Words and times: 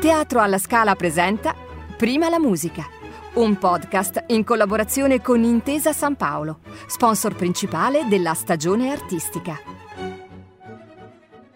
Teatro 0.00 0.40
alla 0.40 0.56
Scala 0.56 0.94
presenta 0.96 1.54
Prima 1.98 2.30
la 2.30 2.38
musica, 2.40 2.88
un 3.34 3.58
podcast 3.58 4.24
in 4.28 4.44
collaborazione 4.44 5.20
con 5.20 5.42
Intesa 5.42 5.92
San 5.92 6.16
Paolo, 6.16 6.60
sponsor 6.86 7.36
principale 7.36 8.06
della 8.08 8.32
stagione 8.32 8.92
artistica. 8.92 9.58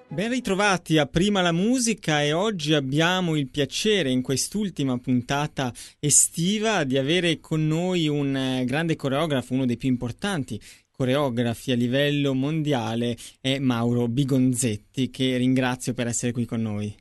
Ben 0.08 0.28
ritrovati 0.28 0.98
a 0.98 1.06
Prima 1.06 1.40
la 1.40 1.52
musica 1.52 2.22
e 2.22 2.34
oggi 2.34 2.74
abbiamo 2.74 3.34
il 3.34 3.48
piacere 3.48 4.10
in 4.10 4.20
quest'ultima 4.20 4.98
puntata 4.98 5.72
estiva 5.98 6.84
di 6.84 6.98
avere 6.98 7.40
con 7.40 7.66
noi 7.66 8.08
un 8.08 8.36
eh, 8.36 8.64
grande 8.66 8.94
coreografo, 8.94 9.54
uno 9.54 9.64
dei 9.64 9.78
più 9.78 9.88
importanti 9.88 10.60
coreografi 10.90 11.72
a 11.72 11.76
livello 11.76 12.34
mondiale, 12.34 13.16
è 13.40 13.58
Mauro 13.58 14.06
Bigonzetti, 14.06 15.08
che 15.08 15.38
ringrazio 15.38 15.94
per 15.94 16.08
essere 16.08 16.32
qui 16.32 16.44
con 16.44 16.60
noi. 16.60 16.94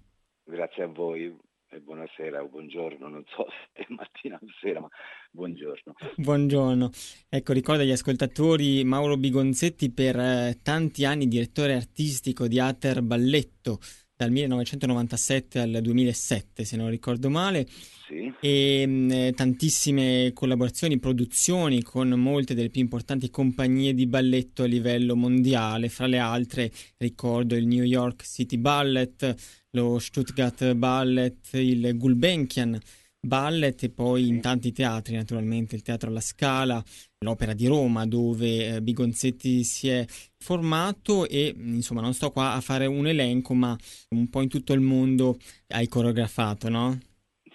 Grazie 0.54 0.84
a 0.84 0.88
voi 0.88 1.36
e 1.72 1.80
buonasera 1.80 2.44
o 2.44 2.48
buongiorno, 2.48 3.08
non 3.08 3.24
so 3.36 3.48
se 3.74 3.82
è 3.82 3.86
mattina 3.90 4.36
o 4.40 4.46
sera, 4.62 4.80
ma 4.82 4.88
buongiorno. 5.32 5.96
Buongiorno. 6.16 6.92
Ecco, 7.28 7.54
ricordo 7.54 7.82
agli 7.82 7.90
ascoltatori 7.90 8.84
Mauro 8.84 9.18
Bigonzetti 9.18 9.92
per 9.92 10.16
eh, 10.16 10.60
tanti 10.62 11.06
anni 11.06 11.28
direttore 11.28 11.74
artistico 11.74 12.48
di 12.48 12.60
Ater 12.60 13.02
Balletto 13.02 13.80
dal 14.16 14.30
1997 14.30 15.60
al 15.60 15.80
2007, 15.82 16.64
se 16.64 16.78
non 16.78 16.92
ricordo 16.92 17.32
male. 17.32 17.66
Sì. 17.68 18.32
E 18.40 18.86
mh, 18.86 19.12
eh, 19.12 19.34
tantissime 19.36 20.34
collaborazioni, 20.36 21.00
produzioni 21.00 21.82
con 21.82 22.10
molte 22.10 22.54
delle 22.54 22.70
più 22.70 22.82
importanti 22.82 23.32
compagnie 23.32 23.96
di 23.96 24.06
balletto 24.06 24.62
a 24.62 24.68
livello 24.68 25.16
mondiale, 25.16 25.90
fra 25.90 26.06
le 26.06 26.20
altre 26.20 26.70
ricordo 26.98 27.56
il 27.56 27.66
New 27.66 27.84
York 27.84 28.24
City 28.24 28.60
Ballet, 28.60 29.62
lo 29.76 29.98
Stuttgart 29.98 30.74
Ballet, 30.74 31.54
il 31.54 31.98
Gulbenkian 31.98 32.80
Ballet 33.20 33.82
e 33.84 33.90
poi 33.90 34.28
in 34.28 34.40
tanti 34.42 34.72
teatri 34.72 35.16
naturalmente, 35.16 35.76
il 35.76 35.82
Teatro 35.82 36.10
alla 36.10 36.20
Scala, 36.20 36.84
l'Opera 37.26 37.54
di 37.54 37.66
Roma 37.66 38.06
dove 38.06 38.76
eh, 38.76 38.82
Bigonzetti 38.82 39.64
si 39.64 39.88
è 39.88 40.06
formato 40.38 41.28
e 41.28 41.54
insomma 41.58 42.02
non 42.02 42.14
sto 42.14 42.32
qua 42.32 42.54
a 42.54 42.62
fare 42.62 42.86
un 42.86 43.08
elenco 43.08 43.54
ma 43.54 43.76
un 44.10 44.30
po' 44.30 44.42
in 44.42 44.50
tutto 44.50 44.74
il 44.74 44.82
mondo 44.82 45.38
hai 45.70 45.88
coreografato, 45.88 46.70
no? 46.70 47.00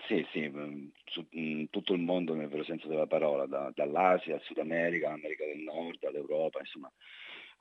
Sì, 0.08 0.26
sì, 0.32 0.48
mm, 0.48 0.88
su, 1.04 1.24
in 1.32 1.68
tutto 1.70 1.92
il 1.92 2.00
mondo 2.00 2.34
nel 2.34 2.48
vero 2.48 2.64
senso 2.64 2.88
della 2.88 3.06
parola, 3.06 3.46
da, 3.46 3.70
dall'Asia 3.74 4.34
al 4.34 4.42
Sud 4.42 4.58
America, 4.58 5.08
all'America 5.08 5.44
del 5.44 5.58
Nord, 5.58 6.02
all'Europa, 6.02 6.58
insomma 6.58 6.90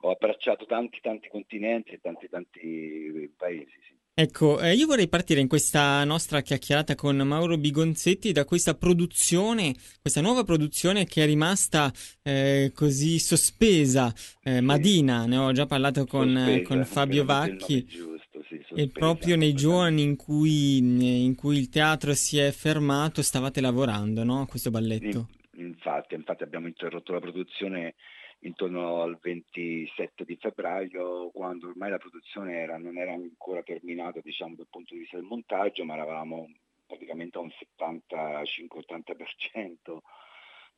ho 0.00 0.10
abbracciato 0.10 0.64
tanti 0.64 0.98
tanti 1.00 1.28
continenti 1.28 1.90
e 1.90 2.00
tanti 2.00 2.28
tanti 2.28 3.32
paesi. 3.36 3.78
Sì. 3.86 3.96
Ecco, 4.20 4.60
eh, 4.60 4.74
io 4.74 4.88
vorrei 4.88 5.06
partire 5.06 5.38
in 5.38 5.46
questa 5.46 6.02
nostra 6.02 6.40
chiacchierata 6.40 6.96
con 6.96 7.18
Mauro 7.18 7.56
Bigonzetti 7.56 8.32
da 8.32 8.44
questa 8.44 8.74
produzione, 8.74 9.76
questa 10.00 10.20
nuova 10.20 10.42
produzione 10.42 11.04
che 11.04 11.22
è 11.22 11.26
rimasta 11.26 11.92
eh, 12.24 12.72
così 12.74 13.20
sospesa. 13.20 14.12
Eh, 14.42 14.60
Madina, 14.60 15.24
ne 15.26 15.36
ho 15.36 15.52
già 15.52 15.66
parlato 15.66 16.04
con, 16.04 16.34
sospesa, 16.34 16.62
con 16.66 16.84
Fabio 16.84 17.24
Vacchi. 17.24 17.84
Giusto, 17.84 18.42
sì, 18.48 18.60
e 18.74 18.88
proprio 18.88 19.36
nei 19.36 19.52
giorni 19.52 20.02
in 20.02 20.16
cui, 20.16 20.78
in 20.78 21.36
cui, 21.36 21.56
il 21.56 21.68
teatro 21.68 22.12
si 22.14 22.38
è 22.38 22.50
fermato 22.50 23.22
stavate 23.22 23.60
lavorando 23.60 24.24
no? 24.24 24.40
a 24.40 24.46
questo 24.48 24.72
balletto. 24.72 25.28
Infatti, 25.58 26.16
infatti 26.16 26.42
abbiamo 26.42 26.66
interrotto 26.66 27.12
la 27.12 27.20
produzione 27.20 27.94
intorno 28.40 29.02
al 29.02 29.18
27 29.20 30.24
di 30.24 30.36
febbraio, 30.36 31.30
quando 31.30 31.68
ormai 31.68 31.90
la 31.90 31.98
produzione 31.98 32.58
era, 32.58 32.78
non 32.78 32.96
era 32.96 33.12
ancora 33.12 33.62
terminata 33.62 34.20
diciamo, 34.22 34.54
dal 34.54 34.68
punto 34.70 34.94
di 34.94 35.00
vista 35.00 35.16
del 35.16 35.26
montaggio, 35.26 35.84
ma 35.84 35.94
eravamo 35.94 36.48
praticamente 36.86 37.38
a 37.38 37.40
un 37.40 37.50
75-80% 37.76 39.98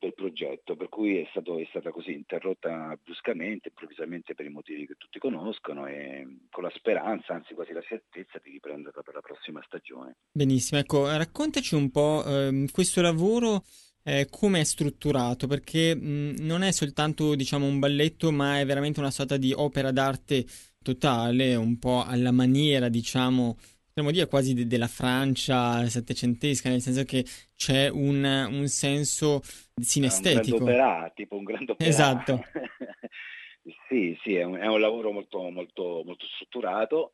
del 0.01 0.15
progetto, 0.15 0.75
per 0.75 0.89
cui 0.89 1.17
è, 1.17 1.27
stato, 1.29 1.59
è, 1.59 1.65
stata 1.69 1.91
così 1.91 2.13
interrotta 2.13 2.97
bruscamente, 3.03 3.67
improvvisamente 3.67 4.33
per 4.33 4.47
i 4.47 4.49
motivi 4.49 4.87
che 4.87 4.95
tutti 4.97 5.19
conoscono 5.19 5.85
e 5.85 6.25
con 6.49 6.63
la 6.63 6.71
speranza, 6.73 7.35
anzi 7.35 7.53
quasi 7.53 7.71
la 7.71 7.83
certezza 7.83 8.39
di 8.43 8.49
riprenderla 8.49 9.03
per 9.03 9.13
la 9.13 9.21
prossima 9.21 9.61
stagione. 9.63 10.15
Benissimo, 10.31 10.79
ecco, 10.79 11.05
raccontaci 11.05 11.75
un 11.75 11.91
po' 11.91 12.23
eh, 12.25 12.67
questo 12.71 13.01
lavoro 13.01 13.63
eh, 14.03 14.27
come 14.29 14.61
è 14.61 14.63
strutturato, 14.63 15.47
perché 15.47 15.95
mh, 15.95 16.35
non 16.39 16.63
è 16.63 16.71
soltanto 16.71 17.35
diciamo, 17.35 17.65
un 17.65 17.79
balletto, 17.79 18.31
ma 18.31 18.59
è 18.59 18.65
veramente 18.65 18.99
una 18.99 19.11
sorta 19.11 19.37
di 19.37 19.53
opera 19.53 19.91
d'arte 19.91 20.45
totale, 20.81 21.55
un 21.55 21.77
po' 21.77 22.03
alla 22.03 22.31
maniera, 22.31 22.89
diciamo, 22.89 23.57
potremmo 23.85 24.11
dire 24.11 24.27
quasi 24.27 24.53
de- 24.53 24.67
della 24.67 24.87
Francia 24.87 25.85
settecentesca, 25.87 26.69
nel 26.69 26.81
senso 26.81 27.03
che 27.03 27.25
c'è 27.55 27.89
un, 27.89 28.23
un 28.49 28.67
senso 28.67 29.41
sinestetico. 29.75 30.57
Un 30.57 30.63
grande 30.63 30.81
opera, 30.81 31.11
tipo 31.13 31.35
un 31.35 31.43
grande 31.43 31.71
opera. 31.73 31.89
Esatto. 31.89 32.43
sì, 33.87 34.17
sì, 34.23 34.35
è 34.35 34.43
un, 34.43 34.55
è 34.55 34.67
un, 34.67 34.79
lavoro 34.79 35.11
molto, 35.11 35.49
molto, 35.49 36.03
molto 36.05 36.25
strutturato. 36.35 37.13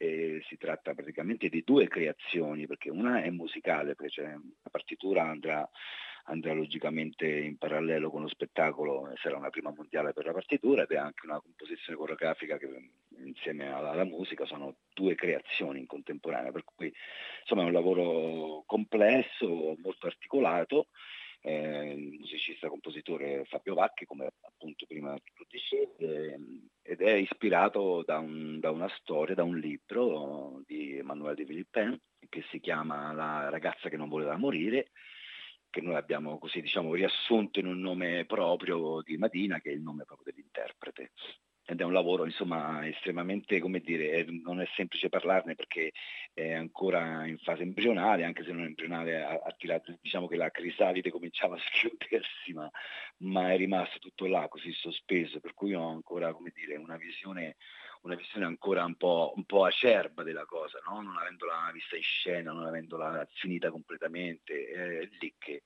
Eh, 0.00 0.40
si 0.48 0.56
tratta 0.56 0.94
praticamente 0.94 1.48
di 1.48 1.64
due 1.66 1.88
creazioni, 1.88 2.68
perché 2.68 2.88
una 2.88 3.22
è 3.22 3.30
musicale, 3.30 3.96
perché 3.96 4.22
c'è 4.22 4.30
la 4.30 4.70
partitura 4.70 5.24
andrà 5.24 5.68
andrà 6.28 6.52
logicamente 6.52 7.26
in 7.26 7.56
parallelo 7.56 8.10
con 8.10 8.22
lo 8.22 8.28
spettacolo, 8.28 9.10
sarà 9.16 9.36
una 9.36 9.50
prima 9.50 9.72
mondiale 9.74 10.12
per 10.12 10.26
la 10.26 10.32
partitura 10.32 10.82
ed 10.82 10.90
è 10.90 10.96
anche 10.96 11.26
una 11.26 11.40
composizione 11.40 11.98
coreografica 11.98 12.56
che 12.58 12.90
insieme 13.24 13.72
alla, 13.72 13.90
alla 13.90 14.04
musica 14.04 14.44
sono 14.44 14.76
due 14.92 15.14
creazioni 15.14 15.80
in 15.80 15.86
contemporanea, 15.86 16.52
per 16.52 16.64
cui 16.64 16.92
insomma 17.40 17.62
è 17.62 17.66
un 17.66 17.72
lavoro 17.72 18.62
complesso, 18.66 19.76
molto 19.78 20.06
articolato. 20.06 20.88
Eh, 21.40 21.92
il 21.92 22.16
musicista 22.18 22.68
compositore 22.68 23.44
Fabio 23.44 23.74
Vacchi, 23.74 24.04
come 24.04 24.28
appunto 24.40 24.86
prima 24.86 25.16
tu 25.34 25.44
dicevi, 25.48 25.92
eh, 25.98 26.38
ed 26.82 27.00
è 27.00 27.12
ispirato 27.12 28.02
da, 28.04 28.18
un, 28.18 28.58
da, 28.58 28.70
una 28.72 28.88
storia, 28.98 29.36
da 29.36 29.44
un 29.44 29.56
libro 29.56 30.62
di 30.66 30.98
Emmanuel 30.98 31.36
de 31.36 31.44
Villepin 31.44 32.00
che 32.28 32.44
si 32.50 32.58
chiama 32.58 33.12
La 33.12 33.48
ragazza 33.50 33.88
che 33.88 33.96
non 33.96 34.08
voleva 34.08 34.36
morire 34.36 34.90
che 35.78 35.86
noi 35.86 35.94
abbiamo 35.94 36.38
così 36.38 36.60
diciamo 36.60 36.94
riassunto 36.94 37.60
in 37.60 37.66
un 37.66 37.80
nome 37.80 38.24
proprio 38.26 39.00
di 39.02 39.16
Madina, 39.16 39.60
che 39.60 39.70
è 39.70 39.72
il 39.72 39.80
nome 39.80 40.04
proprio 40.04 40.32
dell'interprete. 40.32 41.12
Ed 41.70 41.80
è 41.80 41.84
un 41.84 41.92
lavoro 41.92 42.24
insomma 42.24 42.86
estremamente, 42.88 43.60
come 43.60 43.80
dire, 43.80 44.24
non 44.42 44.60
è 44.60 44.66
semplice 44.74 45.10
parlarne 45.10 45.54
perché 45.54 45.92
è 46.32 46.54
ancora 46.54 47.26
in 47.26 47.36
fase 47.36 47.62
embrionale, 47.62 48.24
anche 48.24 48.42
se 48.42 48.52
non 48.52 48.64
embrionale, 48.64 49.22
ha, 49.22 49.40
ha 49.44 49.54
tirato, 49.56 49.94
diciamo 50.00 50.26
che 50.26 50.36
la 50.36 50.50
crisalide 50.50 51.10
cominciava 51.10 51.56
a 51.56 51.60
schiudersi, 51.60 52.54
ma, 52.54 52.70
ma, 53.18 53.52
è 53.52 53.56
rimasto 53.58 53.98
tutto 53.98 54.26
là 54.26 54.48
così 54.48 54.72
sospeso, 54.72 55.40
per 55.40 55.52
cui 55.52 55.74
ho 55.74 55.86
ancora, 55.86 56.32
come 56.32 56.52
dire, 56.54 56.76
una 56.76 56.96
visione 56.96 57.56
una 58.02 58.14
visione 58.14 58.46
ancora 58.46 58.84
un 58.84 58.96
po', 58.96 59.32
un 59.36 59.44
po 59.44 59.64
acerba 59.64 60.22
della 60.22 60.44
cosa, 60.44 60.78
no? 60.88 61.00
non 61.00 61.16
avendola 61.16 61.70
vista 61.72 61.96
in 61.96 62.02
scena, 62.02 62.52
non 62.52 62.66
avendola 62.66 63.26
finita 63.34 63.70
completamente, 63.70 64.66
è 64.68 65.08
lì 65.20 65.34
che, 65.38 65.62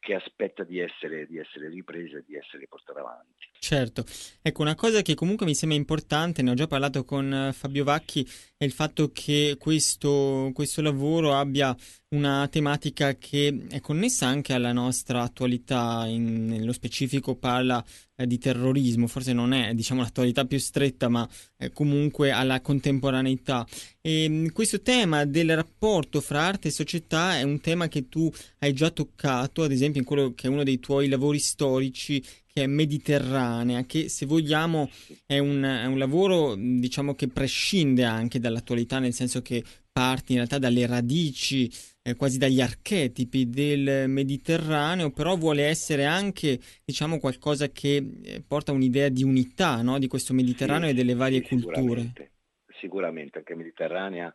che 0.00 0.14
aspetta 0.14 0.64
di 0.64 0.78
essere, 0.78 1.26
di 1.26 1.38
essere 1.38 1.68
ripresa 1.68 2.18
e 2.18 2.24
di 2.26 2.36
essere 2.36 2.66
portata 2.68 3.00
avanti. 3.00 3.48
Certo, 3.58 4.04
ecco 4.42 4.62
una 4.62 4.74
cosa 4.74 5.02
che 5.02 5.14
comunque 5.14 5.46
mi 5.46 5.54
sembra 5.54 5.78
importante, 5.78 6.42
ne 6.42 6.50
ho 6.50 6.54
già 6.54 6.66
parlato 6.66 7.04
con 7.04 7.32
eh, 7.32 7.52
Fabio 7.52 7.84
Vacchi, 7.84 8.26
è 8.56 8.64
il 8.64 8.72
fatto 8.72 9.10
che 9.12 9.56
questo, 9.58 10.50
questo 10.52 10.82
lavoro 10.82 11.34
abbia 11.34 11.74
una 12.16 12.48
tematica 12.48 13.16
che 13.16 13.66
è 13.68 13.80
connessa 13.80 14.26
anche 14.26 14.54
alla 14.54 14.72
nostra 14.72 15.22
attualità, 15.22 16.04
in, 16.06 16.46
nello 16.46 16.72
specifico 16.72 17.36
parla 17.36 17.84
eh, 18.16 18.26
di 18.26 18.38
terrorismo, 18.38 19.06
forse 19.06 19.32
non 19.32 19.52
è 19.52 19.74
diciamo 19.74 20.00
l'attualità 20.00 20.46
più 20.46 20.58
stretta, 20.58 21.08
ma 21.08 21.28
eh, 21.58 21.70
comunque 21.70 22.30
alla 22.30 22.60
contemporaneità. 22.60 23.66
E 24.00 24.26
mm, 24.28 24.46
questo 24.48 24.80
tema 24.80 25.24
del 25.26 25.54
rapporto 25.54 26.20
fra 26.20 26.40
arte 26.40 26.68
e 26.68 26.70
società 26.70 27.38
è 27.38 27.42
un 27.42 27.60
tema 27.60 27.88
che 27.88 28.08
tu 28.08 28.32
hai 28.60 28.72
già 28.72 28.90
toccato, 28.90 29.62
ad 29.62 29.72
esempio 29.72 30.00
in 30.00 30.06
quello 30.06 30.32
che 30.34 30.46
è 30.46 30.50
uno 30.50 30.64
dei 30.64 30.80
tuoi 30.80 31.08
lavori 31.08 31.38
storici 31.38 32.22
che 32.46 32.62
è 32.62 32.66
mediterranea, 32.66 33.84
che 33.84 34.08
se 34.08 34.24
vogliamo 34.24 34.90
è 35.26 35.38
un, 35.38 35.62
è 35.62 35.84
un 35.84 35.98
lavoro 35.98 36.54
diciamo 36.56 37.14
che 37.14 37.28
prescinde 37.28 38.04
anche 38.04 38.40
dall'attualità, 38.40 38.98
nel 38.98 39.12
senso 39.12 39.42
che 39.42 39.62
parti 39.92 40.32
in 40.32 40.38
realtà 40.38 40.58
dalle 40.58 40.86
radici, 40.86 41.70
eh, 42.06 42.14
quasi 42.14 42.38
dagli 42.38 42.60
archetipi 42.60 43.50
del 43.50 44.08
Mediterraneo, 44.08 45.10
però 45.10 45.36
vuole 45.36 45.64
essere 45.64 46.04
anche 46.04 46.60
diciamo 46.84 47.18
qualcosa 47.18 47.68
che 47.70 47.96
eh, 47.96 48.44
porta 48.46 48.70
un'idea 48.70 49.08
di 49.08 49.24
unità 49.24 49.82
no? 49.82 49.98
di 49.98 50.06
questo 50.06 50.32
Mediterraneo 50.32 50.88
sì, 50.88 50.94
e 50.94 50.96
delle 50.96 51.14
varie 51.14 51.42
sì, 51.42 51.48
culture. 51.48 51.80
Sicuramente, 51.80 52.30
sicuramente 52.78 53.38
anche 53.38 53.54
Mediterranea 53.56 54.32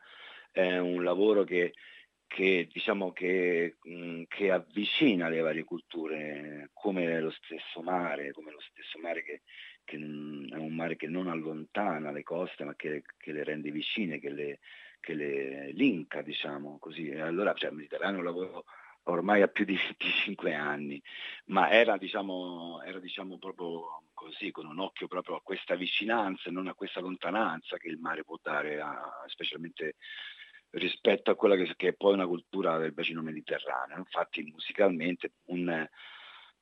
è 0.51 0.77
un 0.79 1.01
lavoro 1.03 1.45
che 1.45 1.73
che, 2.27 2.69
diciamo 2.71 3.11
che, 3.11 3.75
mh, 3.83 4.23
che, 4.29 4.51
avvicina 4.51 5.27
le 5.27 5.41
varie 5.41 5.65
culture, 5.65 6.69
come 6.71 7.19
lo 7.19 7.29
stesso 7.29 7.81
mare, 7.81 8.31
come 8.31 8.51
lo 8.51 8.61
stesso 8.61 8.97
mare 8.99 9.21
che, 9.21 9.41
che 9.83 9.97
mh, 9.97 10.53
è 10.53 10.55
un 10.55 10.73
mare 10.73 10.95
che 10.95 11.07
non 11.07 11.27
allontana 11.27 12.09
le 12.09 12.23
coste, 12.23 12.63
ma 12.63 12.73
che, 12.75 13.03
che 13.17 13.33
le 13.33 13.43
rende 13.43 13.69
vicine, 13.69 14.17
che 14.17 14.29
le, 14.29 14.59
che 15.01 15.13
le 15.13 15.71
linka, 15.73 16.21
diciamo 16.21 16.79
così. 16.79 17.09
E 17.09 17.19
allora 17.19 17.53
cioè, 17.53 17.71
il 17.71 17.75
Mediterraneo 17.75 18.21
lavoro 18.21 18.63
ormai 19.03 19.41
ha 19.41 19.47
più 19.47 19.65
di 19.65 19.75
25 19.75 20.53
anni, 20.53 21.01
ma 21.45 21.69
era 21.69 21.97
diciamo, 21.97 22.81
era 22.83 22.99
diciamo 22.99 23.37
proprio 23.37 24.03
così, 24.13 24.51
con 24.51 24.67
un 24.67 24.79
occhio 24.79 25.07
proprio 25.07 25.35
a 25.35 25.41
questa 25.41 25.75
vicinanza 25.75 26.49
e 26.49 26.51
non 26.51 26.67
a 26.67 26.73
questa 26.73 26.99
lontananza 26.99 27.77
che 27.77 27.87
il 27.87 27.97
mare 27.97 28.23
può 28.23 28.37
dare, 28.41 28.79
a, 28.79 29.23
specialmente 29.27 29.95
rispetto 30.71 31.31
a 31.31 31.35
quella 31.35 31.55
che, 31.55 31.73
che, 31.75 31.89
è 31.89 31.93
poi 31.93 32.13
una 32.13 32.27
cultura 32.27 32.77
del 32.77 32.93
bacino 32.93 33.21
mediterraneo. 33.21 33.97
Infatti 33.97 34.43
musicalmente 34.43 35.33
un, 35.45 35.87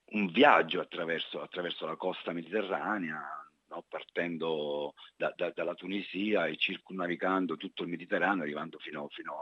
un 0.05 0.27
viaggio 0.27 0.79
attraverso, 0.79 1.41
attraverso, 1.41 1.85
la 1.85 1.95
costa 1.95 2.31
mediterranea, 2.31 3.21
no? 3.69 3.83
partendo 3.87 4.93
da, 5.15 5.33
da, 5.35 5.51
dalla 5.51 5.75
Tunisia 5.75 6.45
e 6.45 6.57
circumnavigando 6.57 7.57
tutto 7.57 7.83
il 7.83 7.89
Mediterraneo, 7.89 8.43
arrivando 8.43 8.77
fino, 8.79 9.07
fino 9.09 9.37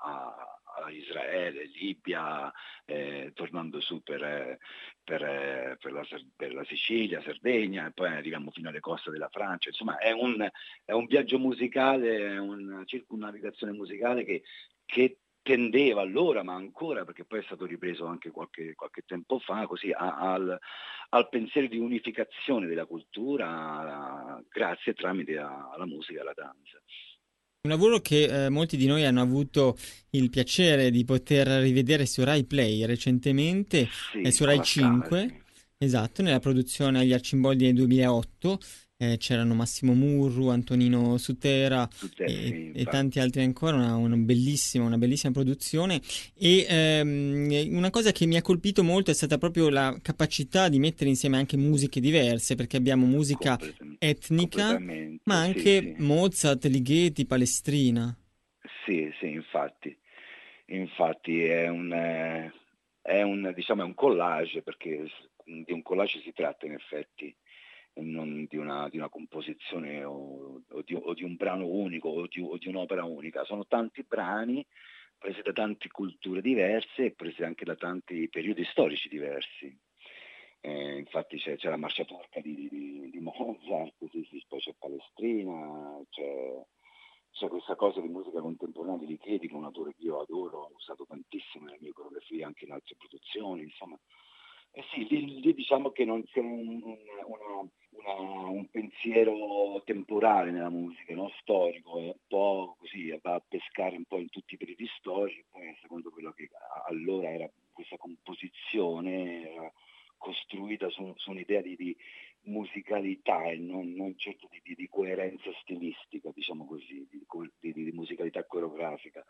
a, 0.00 0.58
a 0.84 0.90
Israele, 0.90 1.66
Libia, 1.66 2.52
eh, 2.84 3.32
tornando 3.34 3.80
su 3.80 4.02
per, 4.02 4.58
per, 5.02 5.76
per, 5.80 5.92
la, 5.92 6.06
per, 6.36 6.54
la, 6.54 6.64
Sicilia, 6.64 7.22
Sardegna 7.22 7.86
e 7.86 7.92
poi 7.92 8.08
arriviamo 8.08 8.50
fino 8.50 8.68
alle 8.68 8.80
coste 8.80 9.10
della 9.10 9.28
Francia. 9.28 9.68
Insomma 9.68 9.98
è 9.98 10.12
un, 10.12 10.48
è 10.84 10.92
un 10.92 11.06
viaggio 11.06 11.38
musicale, 11.38 12.18
è 12.18 12.38
una 12.38 12.84
circunnavigazione 12.84 13.72
musicale 13.72 14.24
che, 14.24 14.42
che 14.84 15.18
tendeva 15.48 16.02
allora, 16.02 16.42
ma 16.42 16.52
ancora, 16.52 17.06
perché 17.06 17.24
poi 17.24 17.38
è 17.38 17.42
stato 17.44 17.64
ripreso 17.64 18.04
anche 18.04 18.30
qualche, 18.30 18.74
qualche 18.74 19.02
tempo 19.06 19.38
fa, 19.38 19.66
così 19.66 19.90
a, 19.90 20.18
al, 20.18 20.58
al, 21.08 21.28
pensiero 21.30 21.66
di 21.66 21.78
unificazione 21.78 22.66
della 22.66 22.84
cultura 22.84 23.48
a, 23.48 24.42
grazie 24.46 24.92
tramite 24.92 25.38
alla 25.38 25.86
musica 25.86 26.18
e 26.18 26.20
alla 26.20 26.34
danza. 26.36 26.78
Un 27.62 27.70
lavoro 27.70 28.00
che 28.00 28.44
eh, 28.44 28.48
molti 28.50 28.76
di 28.76 28.86
noi 28.86 29.06
hanno 29.06 29.22
avuto 29.22 29.74
il 30.10 30.28
piacere 30.28 30.90
di 30.90 31.06
poter 31.06 31.46
rivedere 31.62 32.04
su 32.04 32.22
Rai 32.22 32.44
Play 32.44 32.84
recentemente, 32.84 33.88
sì, 34.12 34.20
eh, 34.20 34.30
su 34.30 34.44
Rai 34.44 34.62
5, 34.62 35.42
sì. 35.54 35.62
esatto, 35.78 36.20
nella 36.20 36.40
produzione 36.40 36.98
agli 36.98 37.14
Arcimboldi 37.14 37.64
del 37.64 37.74
2008 37.74 38.58
eh, 38.98 39.16
c'erano 39.16 39.54
Massimo 39.54 39.94
Murru, 39.94 40.48
Antonino 40.48 41.16
Sutera 41.18 41.88
e, 42.18 42.72
e, 42.74 42.84
tanti 42.84 43.20
altri 43.20 43.42
ancora, 43.42 43.76
una, 43.76 43.96
una, 43.96 44.16
bellissima, 44.16 44.84
una 44.84 44.98
bellissima 44.98 45.32
produzione 45.32 46.00
e 46.36 46.66
ehm, 46.68 47.76
una 47.76 47.90
cosa 47.90 48.10
che 48.10 48.26
mi 48.26 48.36
ha 48.36 48.42
colpito 48.42 48.82
molto 48.82 49.12
è 49.12 49.14
stata 49.14 49.38
proprio 49.38 49.68
la 49.68 49.96
capacità 50.02 50.68
di 50.68 50.80
mettere 50.80 51.10
insieme 51.10 51.36
anche 51.36 51.56
musiche 51.56 52.00
diverse 52.00 52.56
perché 52.56 52.76
abbiamo 52.76 53.06
musica 53.06 53.56
etnica 53.98 54.78
ma 54.78 55.36
anche 55.36 55.80
sì, 55.80 55.94
sì. 55.96 56.02
Mozart, 56.02 56.64
Ligeti, 56.64 57.24
Palestrina. 57.24 58.14
Sì, 58.84 59.12
sì, 59.20 59.30
infatti, 59.30 59.96
infatti 60.66 61.44
è 61.44 61.68
un, 61.68 62.50
è 63.02 63.22
un, 63.22 63.52
diciamo, 63.54 63.82
è 63.82 63.84
un 63.84 63.94
collage 63.94 64.62
perché 64.62 65.06
di 65.44 65.72
un 65.72 65.82
collage 65.82 66.20
si 66.20 66.32
tratta 66.32 66.66
in 66.66 66.72
effetti 66.72 67.34
non 68.00 68.46
di 68.48 68.56
una, 68.56 68.88
di 68.88 68.96
una 68.96 69.08
composizione 69.08 70.04
o, 70.04 70.62
o, 70.68 70.82
di, 70.82 70.94
o, 70.94 71.14
di, 71.14 71.24
un 71.24 71.36
brano 71.36 71.66
unico 71.66 72.08
o 72.08 72.26
di, 72.26 72.40
o 72.40 72.56
di, 72.56 72.68
un'opera 72.68 73.04
unica, 73.04 73.44
sono 73.44 73.66
tanti 73.66 74.02
brani 74.02 74.64
presi 75.16 75.42
da 75.42 75.52
tante 75.52 75.88
culture 75.88 76.40
diverse 76.40 77.06
e 77.06 77.10
presi 77.10 77.42
anche 77.42 77.64
da 77.64 77.74
tanti 77.74 78.28
periodi 78.28 78.64
storici 78.64 79.08
diversi. 79.08 79.76
Eh, 80.60 80.98
infatti 80.98 81.38
c'è, 81.38 81.56
c'è, 81.56 81.68
la 81.68 81.76
marcia 81.76 82.04
turca 82.04 82.40
di, 82.40 82.68
di, 82.68 83.10
di 83.10 83.20
Mozart, 83.20 83.94
poi 83.98 84.60
c'è 84.60 84.74
Palestrina, 84.78 86.00
c'è, 86.10 86.64
c'è, 87.30 87.48
questa 87.48 87.76
cosa 87.76 88.00
di 88.00 88.08
musica 88.08 88.40
contemporanea 88.40 89.06
di 89.06 89.18
Chiedi, 89.18 89.48
che 89.48 89.54
un 89.54 89.64
autore 89.64 89.94
che 89.94 90.02
io 90.02 90.20
adoro, 90.20 90.62
ho 90.62 90.72
usato 90.74 91.04
tantissimo 91.06 91.64
nelle 91.64 91.78
mie 91.80 91.92
coreografie, 91.92 92.44
anche 92.44 92.64
in 92.64 92.72
altre 92.72 92.96
produzioni, 92.96 93.62
insomma. 93.62 93.98
Eh 94.78 94.84
sì, 94.92 95.08
lì, 95.08 95.40
lì 95.40 95.54
diciamo 95.54 95.90
che 95.90 96.04
non 96.04 96.22
c'è 96.22 96.38
un, 96.38 96.80
una, 96.84 97.68
una, 97.96 98.48
un 98.48 98.70
pensiero 98.70 99.82
temporale 99.84 100.52
nella 100.52 100.70
musica, 100.70 101.12
no? 101.14 101.32
storico, 101.40 101.98
è 101.98 102.04
un 102.04 102.14
po' 102.28 102.76
così, 102.78 103.08
va 103.20 103.34
a 103.34 103.42
pescare 103.44 103.96
un 103.96 104.04
po' 104.04 104.20
in 104.20 104.28
tutti 104.28 104.54
i 104.54 104.56
periodi 104.56 104.86
storici, 104.96 105.44
poi 105.50 105.76
secondo 105.82 106.10
quello 106.10 106.30
che 106.30 106.48
allora 106.86 107.28
era 107.28 107.50
questa 107.72 107.96
composizione 107.96 109.72
costruita 110.16 110.88
su, 110.90 111.12
su 111.16 111.30
un'idea 111.32 111.60
di, 111.60 111.74
di, 111.74 111.96
musicalità 112.42 113.46
e 113.46 113.56
non, 113.56 113.92
non 113.94 114.16
certo 114.16 114.48
di, 114.48 114.74
di, 114.76 114.88
coerenza 114.88 115.50
stilistica, 115.60 116.30
diciamo 116.32 116.64
così, 116.66 117.04
di 117.58 117.92
musicalità 117.92 118.44
coreografica 118.44 119.24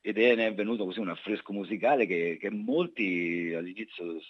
ed 0.00 0.18
è, 0.18 0.34
ne 0.34 0.46
è 0.46 0.54
venuto 0.54 0.84
così 0.84 1.00
un 1.00 1.08
affresco 1.08 1.52
musicale 1.52 2.06
che, 2.06 2.36
che 2.40 2.50
molti 2.50 3.52
all'inizio 3.54 4.20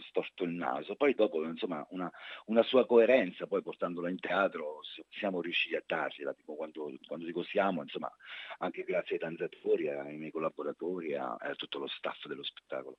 storto 0.00 0.44
il 0.44 0.50
naso, 0.50 0.96
poi 0.96 1.14
dopo 1.14 1.44
insomma 1.44 1.86
una, 1.90 2.10
una, 2.46 2.62
sua 2.62 2.86
coerenza, 2.86 3.46
poi 3.46 3.62
portandola 3.62 4.10
in 4.10 4.18
teatro 4.18 4.80
siamo 5.08 5.40
riusciti 5.40 5.76
a 5.76 5.82
dargliela, 5.84 6.34
tipo 6.34 6.54
quando, 6.56 6.92
quando 7.06 7.24
dico 7.24 7.42
siamo, 7.42 7.82
insomma 7.82 8.10
anche 8.58 8.84
grazie 8.84 9.14
ai 9.14 9.20
danzatori, 9.20 9.88
ai 9.88 10.16
miei 10.16 10.30
collaboratori, 10.30 11.14
a, 11.14 11.36
a 11.38 11.54
tutto 11.54 11.78
lo 11.78 11.86
staff 11.88 12.26
dello 12.26 12.42
spettacolo. 12.42 12.98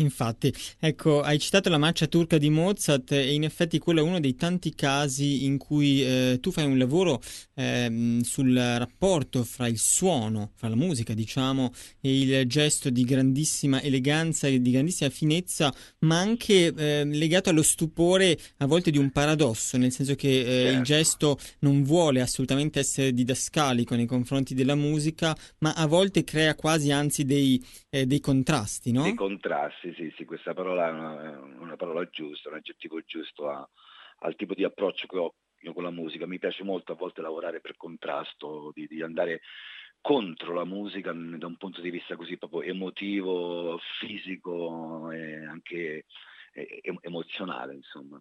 Infatti, 0.00 0.52
ecco, 0.78 1.20
hai 1.20 1.38
citato 1.38 1.68
la 1.68 1.78
marcia 1.78 2.06
turca 2.06 2.38
di 2.38 2.48
Mozart 2.48 3.12
e 3.12 3.34
in 3.34 3.44
effetti 3.44 3.78
quello 3.78 4.00
è 4.00 4.02
uno 4.02 4.18
dei 4.18 4.34
tanti 4.34 4.74
casi 4.74 5.44
in 5.44 5.58
cui 5.58 6.02
eh, 6.02 6.38
tu 6.40 6.50
fai 6.50 6.64
un 6.64 6.78
lavoro 6.78 7.20
eh, 7.54 8.18
sul 8.22 8.54
rapporto 8.54 9.44
fra 9.44 9.66
il 9.66 9.78
suono, 9.78 10.52
fra 10.54 10.68
la 10.68 10.76
musica, 10.76 11.12
diciamo, 11.12 11.72
e 12.00 12.18
il 12.18 12.48
gesto 12.48 12.88
di 12.88 13.04
grandissima 13.04 13.82
eleganza 13.82 14.48
e 14.48 14.60
di 14.60 14.70
grandissima 14.70 15.10
finezza, 15.10 15.72
ma 16.00 16.18
anche 16.18 16.72
eh, 16.74 17.04
legato 17.04 17.50
allo 17.50 17.62
stupore 17.62 18.38
a 18.58 18.66
volte 18.66 18.90
di 18.90 18.98
un 18.98 19.10
paradosso, 19.10 19.76
nel 19.76 19.92
senso 19.92 20.14
che 20.14 20.40
eh, 20.40 20.44
certo. 20.44 20.78
il 20.78 20.82
gesto 20.82 21.38
non 21.60 21.82
vuole 21.82 22.22
assolutamente 22.22 22.78
essere 22.78 23.12
didascalico 23.12 23.94
nei 23.94 24.06
confronti 24.06 24.54
della 24.54 24.74
musica, 24.74 25.36
ma 25.58 25.74
a 25.74 25.86
volte 25.86 26.24
crea 26.24 26.54
quasi 26.54 26.90
anzi 26.90 27.26
dei, 27.26 27.62
eh, 27.90 28.06
dei 28.06 28.20
contrasti, 28.20 28.92
no? 28.92 29.02
Dei 29.02 29.14
contrasti 29.14 29.89
sì, 29.94 30.12
sì, 30.16 30.24
questa 30.24 30.54
parola 30.54 30.88
è 30.88 30.90
una, 30.90 31.40
una 31.58 31.76
parola 31.76 32.08
giusta, 32.08 32.48
un 32.48 32.56
aggettivo 32.56 33.00
giusto 33.02 33.48
a, 33.48 33.68
al 34.20 34.36
tipo 34.36 34.54
di 34.54 34.64
approccio 34.64 35.06
che 35.06 35.18
ho 35.18 35.34
io 35.62 35.72
con 35.72 35.82
la 35.82 35.90
musica. 35.90 36.26
Mi 36.26 36.38
piace 36.38 36.64
molto 36.64 36.92
a 36.92 36.96
volte 36.96 37.20
lavorare 37.20 37.60
per 37.60 37.76
contrasto, 37.76 38.70
di, 38.74 38.86
di 38.86 39.02
andare 39.02 39.42
contro 40.00 40.54
la 40.54 40.64
musica 40.64 41.12
da 41.12 41.46
un 41.46 41.56
punto 41.56 41.80
di 41.80 41.90
vista 41.90 42.16
così 42.16 42.38
proprio 42.38 42.62
emotivo, 42.62 43.78
fisico 43.98 45.10
e 45.10 45.44
anche 45.44 46.06
emozionale, 47.02 47.74
insomma. 47.74 48.18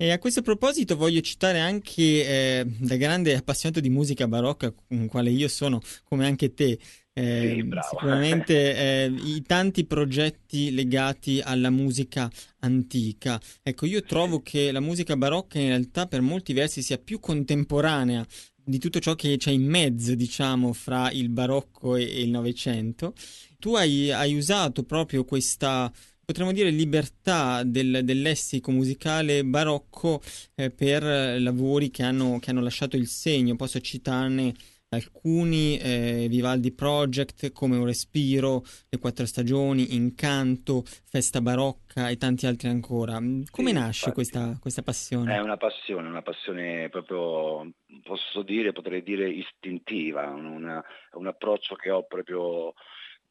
E 0.00 0.12
a 0.12 0.20
questo 0.20 0.42
proposito 0.42 0.94
voglio 0.94 1.20
citare 1.20 1.58
anche, 1.58 2.02
eh, 2.02 2.64
da 2.64 2.94
grande 2.94 3.34
appassionato 3.34 3.80
di 3.80 3.90
musica 3.90 4.28
barocca, 4.28 4.72
con 4.72 5.08
quale 5.08 5.30
io 5.30 5.48
sono, 5.48 5.80
come 6.04 6.24
anche 6.24 6.54
te, 6.54 6.78
eh, 7.12 7.58
sì, 7.60 7.68
sicuramente 7.90 8.76
eh, 8.76 9.12
i 9.12 9.42
tanti 9.42 9.84
progetti 9.86 10.72
legati 10.72 11.40
alla 11.42 11.70
musica 11.70 12.30
antica. 12.60 13.40
Ecco, 13.60 13.86
io 13.86 14.02
trovo 14.02 14.40
che 14.40 14.70
la 14.70 14.78
musica 14.78 15.16
barocca 15.16 15.58
in 15.58 15.66
realtà 15.66 16.06
per 16.06 16.20
molti 16.20 16.52
versi 16.52 16.80
sia 16.80 16.98
più 16.98 17.18
contemporanea 17.18 18.24
di 18.54 18.78
tutto 18.78 19.00
ciò 19.00 19.16
che 19.16 19.36
c'è 19.36 19.50
in 19.50 19.64
mezzo, 19.64 20.14
diciamo, 20.14 20.72
fra 20.74 21.10
il 21.10 21.28
barocco 21.28 21.96
e, 21.96 22.04
e 22.04 22.22
il 22.22 22.30
Novecento. 22.30 23.14
Tu 23.58 23.74
hai, 23.74 24.12
hai 24.12 24.36
usato 24.36 24.84
proprio 24.84 25.24
questa 25.24 25.92
potremmo 26.28 26.52
dire 26.52 26.68
libertà 26.68 27.62
del, 27.64 28.00
del 28.04 28.20
lessico 28.20 28.70
musicale 28.70 29.44
barocco 29.44 30.20
eh, 30.56 30.70
per 30.70 31.02
lavori 31.40 31.88
che 31.88 32.02
hanno, 32.02 32.38
che 32.38 32.50
hanno, 32.50 32.60
lasciato 32.60 32.96
il 32.96 33.06
segno. 33.06 33.56
Posso 33.56 33.80
citarne 33.80 34.52
alcuni, 34.90 35.78
eh, 35.78 36.26
Vivaldi 36.28 36.70
Project 36.74 37.50
come 37.52 37.78
Un 37.78 37.86
respiro, 37.86 38.62
Le 38.90 38.98
quattro 38.98 39.24
stagioni, 39.24 39.94
Incanto, 39.94 40.82
Festa 40.84 41.40
barocca 41.40 42.10
e 42.10 42.18
tanti 42.18 42.44
altri 42.44 42.68
ancora. 42.68 43.14
Come 43.14 43.46
sì, 43.50 43.72
nasce 43.72 44.12
questa, 44.12 44.54
questa, 44.60 44.82
passione? 44.82 45.34
È 45.34 45.40
una 45.40 45.56
passione, 45.56 46.08
una 46.08 46.20
passione 46.20 46.90
proprio, 46.90 47.72
posso 48.02 48.42
dire, 48.42 48.72
potrei 48.72 49.02
dire 49.02 49.30
istintiva, 49.30 50.28
una, 50.28 50.84
un 51.12 51.26
approccio 51.26 51.74
che 51.74 51.88
ho 51.88 52.02
proprio 52.06 52.74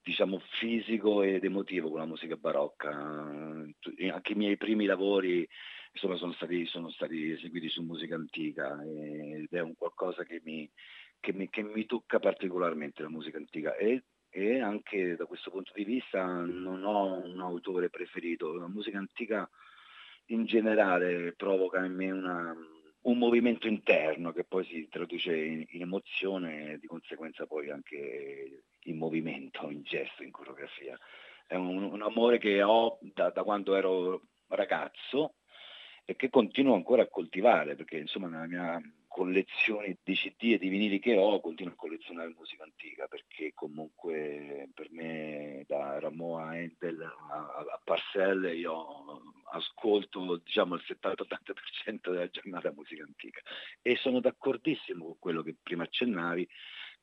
diciamo 0.08 0.40
fisico 0.58 1.22
ed 1.22 1.44
emotivo 1.44 1.90
con 1.90 2.00
la 2.00 2.06
musica 2.06 2.38
barocca. 2.38 2.90
Anche 2.90 4.32
i 4.32 4.36
miei 4.36 4.56
primi 4.56 4.86
lavori 4.86 5.46
insomma, 5.92 6.16
sono, 6.16 6.32
stati, 6.32 6.66
sono 6.66 6.90
stati 6.92 7.32
eseguiti 7.32 7.68
su 7.68 7.82
musica 7.82 8.16
antica 8.16 8.82
ed 8.84 9.52
è 9.52 9.60
un 9.60 9.76
qualcosa 9.76 10.24
che 10.24 10.40
mi, 10.46 10.70
che 11.20 11.34
mi, 11.34 11.50
che 11.50 11.62
mi 11.62 11.86
tocca 11.86 12.20
particolarmente 12.20 13.02
la 13.02 13.10
musica 13.10 13.38
antica 13.38 13.76
e, 13.76 14.04
e, 14.30 14.62
anche 14.62 15.18
da 15.18 15.26
questo 15.26 15.52
punto 15.52 15.74
di 15.76 15.84
vista 15.84 16.24
non 16.24 16.86
ho 16.86 17.22
un 17.22 17.42
autore 17.42 17.90
preferito. 17.90 18.54
La 18.54 18.70
musica 18.70 18.98
antica 18.98 19.50
in 20.28 20.46
generale 20.46 21.34
provoca 21.36 21.84
in 21.84 21.94
me 21.94 22.12
una, 22.12 22.56
un 23.02 23.18
movimento 23.18 23.68
interno 23.68 24.32
che 24.32 24.46
poi 24.46 24.64
si 24.64 24.88
traduce 24.90 25.36
in, 25.36 25.66
in 25.72 25.82
emozione 25.82 26.72
e 26.72 26.78
di 26.80 26.88
conseguenza 26.88 27.46
poi 27.46 27.70
anche 27.70 28.64
in 28.88 28.98
movimento, 28.98 29.70
in 29.70 29.84
gesto, 29.84 30.24
in 30.24 30.32
coreografia. 30.32 30.98
È 31.46 31.56
un, 31.56 31.84
un 31.84 32.01
amore 32.01 32.38
che 32.38 32.62
ho 32.62 32.98
da, 33.01 33.29
da, 33.29 33.44
quando 33.44 33.75
ero 33.75 34.24
ragazzo 34.48 35.36
e 36.03 36.15
che 36.15 36.29
continuo 36.29 36.75
ancora 36.75 37.03
a 37.03 37.10
coltivare 37.10 37.75
perché 37.75 37.98
insomma 37.98 38.27
nella 38.27 38.48
mia 38.48 38.82
collezioni 39.08 39.98
di 40.03 40.13
CD 40.13 40.53
e 40.53 40.58
di 40.58 40.70
vinili 40.70 41.00
che 41.00 41.17
ho, 41.17 41.39
continuo 41.41 41.74
a 41.74 41.75
collezionare 41.75 42.34
musica 42.38 42.63
antica 42.63 43.08
perché 43.08 43.51
comunque 43.53 44.70
per 44.74 44.89
me 44.91 45.63
da 45.67 46.00
Ramoa 46.00 46.58
Endel 46.58 47.01
a, 47.01 47.36
a 47.36 47.82
Parcelle 47.84 48.56
io 48.56 49.22
ascolto 49.51 50.38
diciamo 50.38 50.75
il 50.75 50.84
70-80% 50.86 52.12
della 52.12 52.29
giornata 52.29 52.72
musica 52.72 53.03
antica 53.03 53.41
e 53.82 53.96
sono 53.96 54.20
d'accordissimo 54.20 55.03
con 55.03 55.15
quello 55.20 55.41
che 55.41 55.56
prima 55.62 55.84
accennavi 55.84 56.48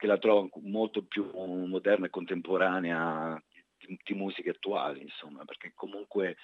che 0.05 0.11
la 0.11 0.19
trovo 0.19 0.51
molto 0.61 1.03
più 1.03 1.31
moderna 1.33 2.07
e 2.07 2.11
contemporanea 2.11 3.43
di, 3.79 3.99
di 4.05 4.15
musiche 4.15 4.51
attuali 4.51 5.01
insomma 5.01 5.47
perché 5.47 5.73
comunque 5.75 6.37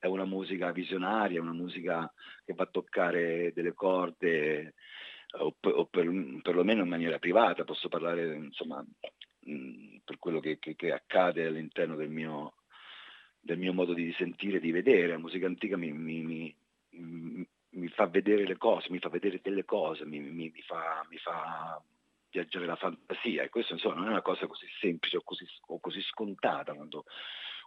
è 0.00 0.06
una 0.06 0.24
musica 0.24 0.72
visionaria, 0.72 1.40
una 1.40 1.52
musica 1.52 2.12
che 2.44 2.52
va 2.54 2.64
a 2.64 2.68
toccare 2.70 3.52
delle 3.54 3.72
corde 3.72 4.74
o, 5.38 5.54
per, 5.58 5.72
o 5.74 5.86
per, 5.86 6.10
perlomeno 6.42 6.82
in 6.82 6.88
maniera 6.88 7.20
privata, 7.20 7.62
posso 7.62 7.88
parlare 7.88 8.34
insomma 8.34 8.84
per 10.04 10.18
quello 10.18 10.40
che, 10.40 10.58
che, 10.58 10.74
che, 10.74 10.92
accade 10.92 11.46
all'interno 11.46 11.94
del 11.94 12.10
mio, 12.10 12.54
del 13.40 13.58
mio 13.58 13.72
modo 13.72 13.94
di 13.94 14.12
sentire 14.18 14.58
di 14.58 14.72
vedere. 14.72 15.06
La 15.06 15.18
musica 15.18 15.46
antica 15.46 15.76
mi, 15.76 15.92
mi, 15.92 16.22
mi, 16.90 17.46
mi, 17.70 17.88
fa 17.88 18.06
vedere 18.06 18.44
le 18.44 18.56
cose, 18.56 18.90
mi 18.90 18.98
fa 18.98 19.08
vedere 19.08 19.40
delle 19.42 19.64
cose, 19.64 20.04
mi, 20.04 20.50
fa, 20.66 21.06
fa, 21.22 21.82
viaggiare 22.34 22.66
la 22.66 22.76
fantasia 22.76 23.44
e 23.44 23.48
questo 23.48 23.74
insomma 23.74 23.94
non 23.94 24.06
è 24.06 24.10
una 24.10 24.22
cosa 24.22 24.46
così 24.46 24.66
semplice 24.80 25.18
o 25.18 25.22
così, 25.22 25.46
o 25.68 25.78
così 25.78 26.00
scontata 26.02 26.74
quando, 26.74 27.04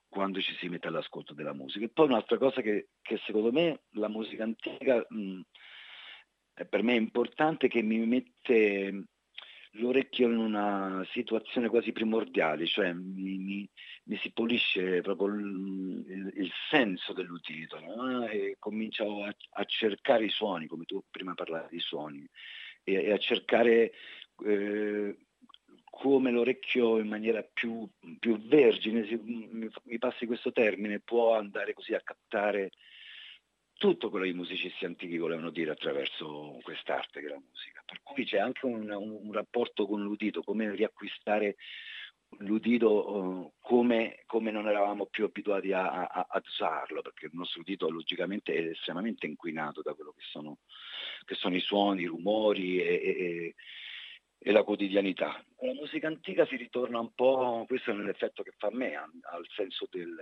quando, 0.10 0.42
ci 0.42 0.54
si 0.56 0.68
mette 0.68 0.88
all'ascolto 0.88 1.34
della 1.34 1.54
musica. 1.54 1.86
E 1.86 1.90
poi 1.90 2.08
un'altra 2.08 2.38
cosa 2.38 2.62
che, 2.62 2.90
che 3.02 3.18
secondo 3.26 3.52
me 3.52 3.84
la 3.92 4.10
musica 4.10 4.44
antica 4.44 5.06
mh, 5.08 5.42
per 6.70 6.84
me 6.84 6.94
è 6.94 6.98
importante 6.98 7.68
che 7.68 7.82
mi 7.82 8.06
mette 8.06 9.06
l'orecchio 9.72 10.28
in 10.28 10.38
una 10.38 11.06
situazione 11.12 11.70
quasi 11.70 11.92
primordiale, 11.92 12.66
cioè 12.66 12.94
mi, 12.94 13.38
mi, 13.38 13.70
mi 14.06 14.18
si 14.18 14.32
pulisce 14.32 15.02
proprio 15.02 15.28
il, 15.36 16.32
il, 16.36 16.52
senso 16.70 17.14
dell'udito 17.14 17.80
no? 17.80 18.26
e 18.28 18.56
comincio 18.58 19.24
a, 19.24 19.36
a, 19.52 19.64
cercare 19.66 20.26
i 20.26 20.30
suoni, 20.30 20.66
come 20.66 20.86
tu 20.86 21.04
prima 21.12 21.36
parlavi 21.36 21.76
di 21.76 21.80
suoni, 21.80 22.28
e, 22.84 22.94
e 22.94 23.12
a 23.12 23.18
cercare 23.18 23.92
eh, 24.46 25.18
come 25.90 26.32
l'orecchio 26.32 27.00
in 27.00 27.08
maniera 27.08 27.42
più, 27.42 27.88
più 28.20 28.38
vergine, 28.48 29.06
si, 29.08 29.16
mi, 29.24 29.98
passi 29.98 30.26
questo 30.26 30.52
termine, 30.52 31.00
può 31.00 31.36
andare 31.36 31.74
così 31.74 31.94
a 31.94 32.02
captare 32.02 32.72
tutto 33.74 34.10
quello 34.10 34.26
che 34.26 34.32
i 34.32 34.36
musicisti 34.36 34.86
antichi 34.86 35.18
volevano 35.18 35.50
dire 35.50 35.72
attraverso 35.72 36.60
quest'arte 36.62 37.20
che 37.20 37.28
è 37.28 37.30
la 37.30 37.42
musica. 37.44 37.82
Per 37.86 38.02
cui 38.04 38.26
c'è 38.26 38.38
anche 38.38 38.66
un, 38.66 38.90
un, 38.90 39.20
un 39.24 39.32
rapporto 39.32 39.88
con 39.88 40.02
l'udito, 40.02 40.42
come 40.42 40.74
riacquistare 40.76 41.56
l'udito 42.40 43.16
uh, 43.16 43.54
come, 43.60 44.24
come, 44.26 44.52
non 44.52 44.68
eravamo 44.68 45.06
più 45.06 45.26
abituati 45.26 45.72
a, 45.72 46.08
a, 46.08 46.28
ad 46.30 46.46
usarlo, 46.46 47.02
perché 47.02 47.26
il 47.26 47.32
nostro 47.34 47.62
udito 47.62 47.90
logicamente 47.90 48.54
è 48.54 48.68
estremamente 48.70 49.26
inquinato 49.26 49.82
da 49.82 49.94
quello 49.94 50.12
che 50.12 50.24
sono, 50.30 50.60
che 51.26 51.36
sono 51.36 51.56
i 51.56 51.62
suoni, 51.62 52.02
i 52.02 52.08
rumori 52.08 52.82
e, 52.82 52.86
e, 52.86 53.56
e, 54.40 54.52
la 54.52 54.64
quotidianità. 54.64 55.44
La 55.62 55.74
musica 55.74 56.08
antica 56.08 56.46
si 56.46 56.56
ritorna 56.56 57.00
un 57.00 57.14
po', 57.14 57.66
questo 57.68 57.92
è 57.92 57.94
l'effetto 57.94 58.44
che 58.44 58.54
fa 58.58 58.68
a 58.68 58.76
me, 58.76 58.96
al 58.96 59.46
senso 59.56 59.88
del, 59.92 60.16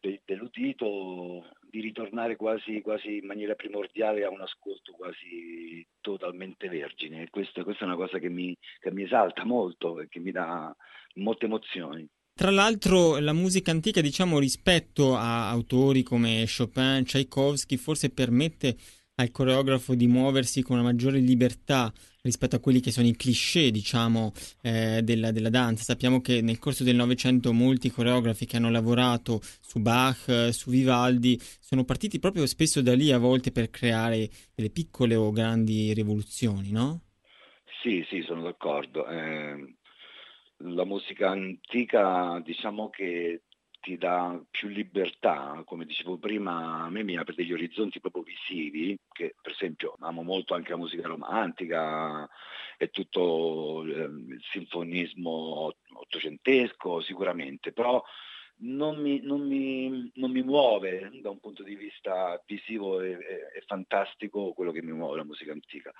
de, 0.00 0.22
dell'udito 0.24 1.44
di 1.68 1.80
ritornare 1.80 2.36
quasi, 2.36 2.80
quasi, 2.80 3.18
in 3.18 3.26
maniera 3.26 3.54
primordiale 3.54 4.24
a 4.24 4.30
un 4.30 4.40
ascolto 4.40 4.92
quasi 4.92 5.86
totalmente 6.00 6.68
vergine. 6.68 7.22
E 7.22 7.30
questa, 7.30 7.64
questa 7.64 7.84
è 7.84 7.86
una 7.86 7.96
cosa 7.96 8.18
che 8.18 8.28
mi, 8.28 8.56
che 8.78 8.92
mi 8.92 9.04
esalta 9.04 9.44
molto 9.44 10.00
e 10.00 10.08
che 10.08 10.20
mi 10.20 10.30
dà 10.30 10.74
molte 11.14 11.46
emozioni. 11.46 12.06
Tra 12.34 12.50
l'altro 12.50 13.18
la 13.18 13.32
musica 13.32 13.70
antica, 13.70 14.02
diciamo, 14.02 14.38
rispetto 14.38 15.16
a 15.16 15.48
autori 15.48 16.02
come 16.02 16.44
Chopin, 16.46 17.02
Tchaikovsky, 17.02 17.76
forse 17.78 18.12
permette 18.12 18.76
al 19.14 19.30
coreografo 19.30 19.94
di 19.94 20.06
muoversi 20.06 20.62
con 20.62 20.76
una 20.76 20.84
maggiore 20.84 21.18
libertà 21.18 21.90
rispetto 22.26 22.56
a 22.56 22.60
quelli 22.60 22.80
che 22.80 22.90
sono 22.90 23.06
i 23.06 23.16
cliché, 23.16 23.70
diciamo, 23.70 24.32
eh, 24.62 25.00
della, 25.02 25.32
della, 25.32 25.48
danza. 25.48 25.84
Sappiamo 25.84 26.20
che 26.20 26.42
nel 26.42 26.58
corso 26.58 26.84
del 26.84 26.96
Novecento 26.96 27.52
molti 27.52 27.90
coreografi 27.90 28.44
che 28.44 28.56
hanno 28.56 28.70
lavorato 28.70 29.40
su 29.60 29.80
Bach, 29.80 30.50
su 30.52 30.70
Vivaldi, 30.70 31.38
sono 31.40 31.84
partiti 31.84 32.18
proprio 32.18 32.46
spesso 32.46 32.82
da 32.82 32.94
lì 32.94 33.12
a 33.12 33.18
volte 33.18 33.50
per 33.52 33.70
creare 33.70 34.28
delle 34.54 34.70
piccole 34.70 35.14
o 35.14 35.30
grandi 35.30 35.94
rivoluzioni, 35.94 36.70
no? 36.70 37.00
Sì, 37.82 38.04
sì, 38.08 38.22
sono 38.22 38.42
d'accordo. 38.42 39.06
Eh, 39.08 39.76
la 40.58 40.84
musica 40.84 41.30
antica, 41.30 42.40
diciamo 42.44 42.90
che 42.90 43.42
ti 43.86 43.96
dà 43.96 44.36
più 44.50 44.66
libertà, 44.66 45.62
come 45.64 45.84
dicevo 45.84 46.18
prima, 46.18 46.82
a 46.82 46.90
me 46.90 47.04
mi 47.04 47.16
apre 47.16 47.36
degli 47.36 47.52
orizzonti 47.52 48.00
proprio 48.00 48.24
visivi, 48.24 48.98
che 49.12 49.36
per 49.40 49.52
esempio 49.52 49.94
amo 50.00 50.24
molto 50.24 50.54
anche 50.54 50.72
la 50.72 50.76
musica 50.76 51.06
romantica 51.06 52.28
e 52.76 52.90
tutto 52.90 53.84
ehm, 53.84 54.32
il 54.32 54.42
sinfonismo 54.50 55.72
ottocentesco 55.92 57.00
sicuramente, 57.00 57.70
però 57.70 58.02
non 58.62 59.00
mi, 59.00 59.20
non, 59.20 59.46
mi, 59.46 60.10
non 60.14 60.32
mi, 60.32 60.42
muove 60.42 61.08
da 61.22 61.30
un 61.30 61.38
punto 61.38 61.62
di 61.62 61.76
vista 61.76 62.42
visivo 62.44 63.00
e, 63.00 63.10
e, 63.10 63.16
e 63.54 63.64
fantastico 63.66 64.52
quello 64.52 64.72
che 64.72 64.82
mi 64.82 64.94
muove 64.94 65.18
la 65.18 65.24
musica 65.24 65.52
antica 65.52 65.92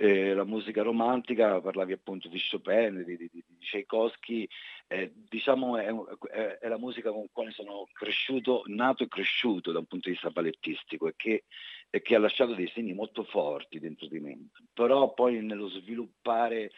eh, 0.00 0.32
la 0.32 0.44
musica 0.44 0.82
romantica, 0.82 1.60
parlavi 1.60 1.92
appunto 1.92 2.28
di 2.28 2.38
Chopin, 2.38 3.02
di, 3.04 3.16
di, 3.16 3.28
di 3.32 3.44
Tchaikovsky, 3.58 4.48
eh, 4.86 5.12
diciamo 5.12 5.76
è, 5.76 5.92
è, 6.30 6.58
è, 6.60 6.68
la 6.68 6.78
musica 6.78 7.10
con 7.10 7.22
la 7.22 7.28
quale 7.32 7.50
sono 7.50 7.88
cresciuto, 7.92 8.62
nato 8.66 9.02
e 9.02 9.08
cresciuto 9.08 9.72
da 9.72 9.80
un 9.80 9.86
punto 9.86 10.08
di 10.08 10.14
vista 10.14 10.30
ballettistico 10.30 11.08
e 11.08 11.14
che, 11.16 11.44
e 11.90 12.00
che 12.00 12.14
ha 12.14 12.20
lasciato 12.20 12.54
dei 12.54 12.70
segni 12.72 12.94
molto 12.94 13.24
forti 13.24 13.80
dentro 13.80 14.06
di 14.06 14.20
me. 14.20 14.38
Però 14.72 15.12
poi 15.14 15.42
nello 15.42 15.68
sviluppare 15.68 16.70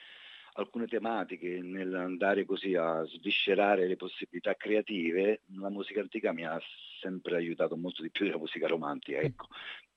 alcune 0.55 0.87
tematiche, 0.87 1.61
nell'andare 1.61 2.45
così 2.47 2.75
a 2.75 3.05
sviscerare 3.05 3.87
le 3.87 3.97
possibilità 3.97 4.55
creative, 4.55 5.43
la 5.59 5.71
musica 5.71 6.00
antica 6.00 6.33
mi 6.33 6.45
ha 6.45 6.59
sempre 7.00 7.37
aiutato 7.37 7.77
molto 7.77 8.03
di 8.03 8.11
più 8.11 8.25
della 8.25 8.39
musica 8.39 8.67
romantica, 8.67 9.19
ecco, 9.19 9.49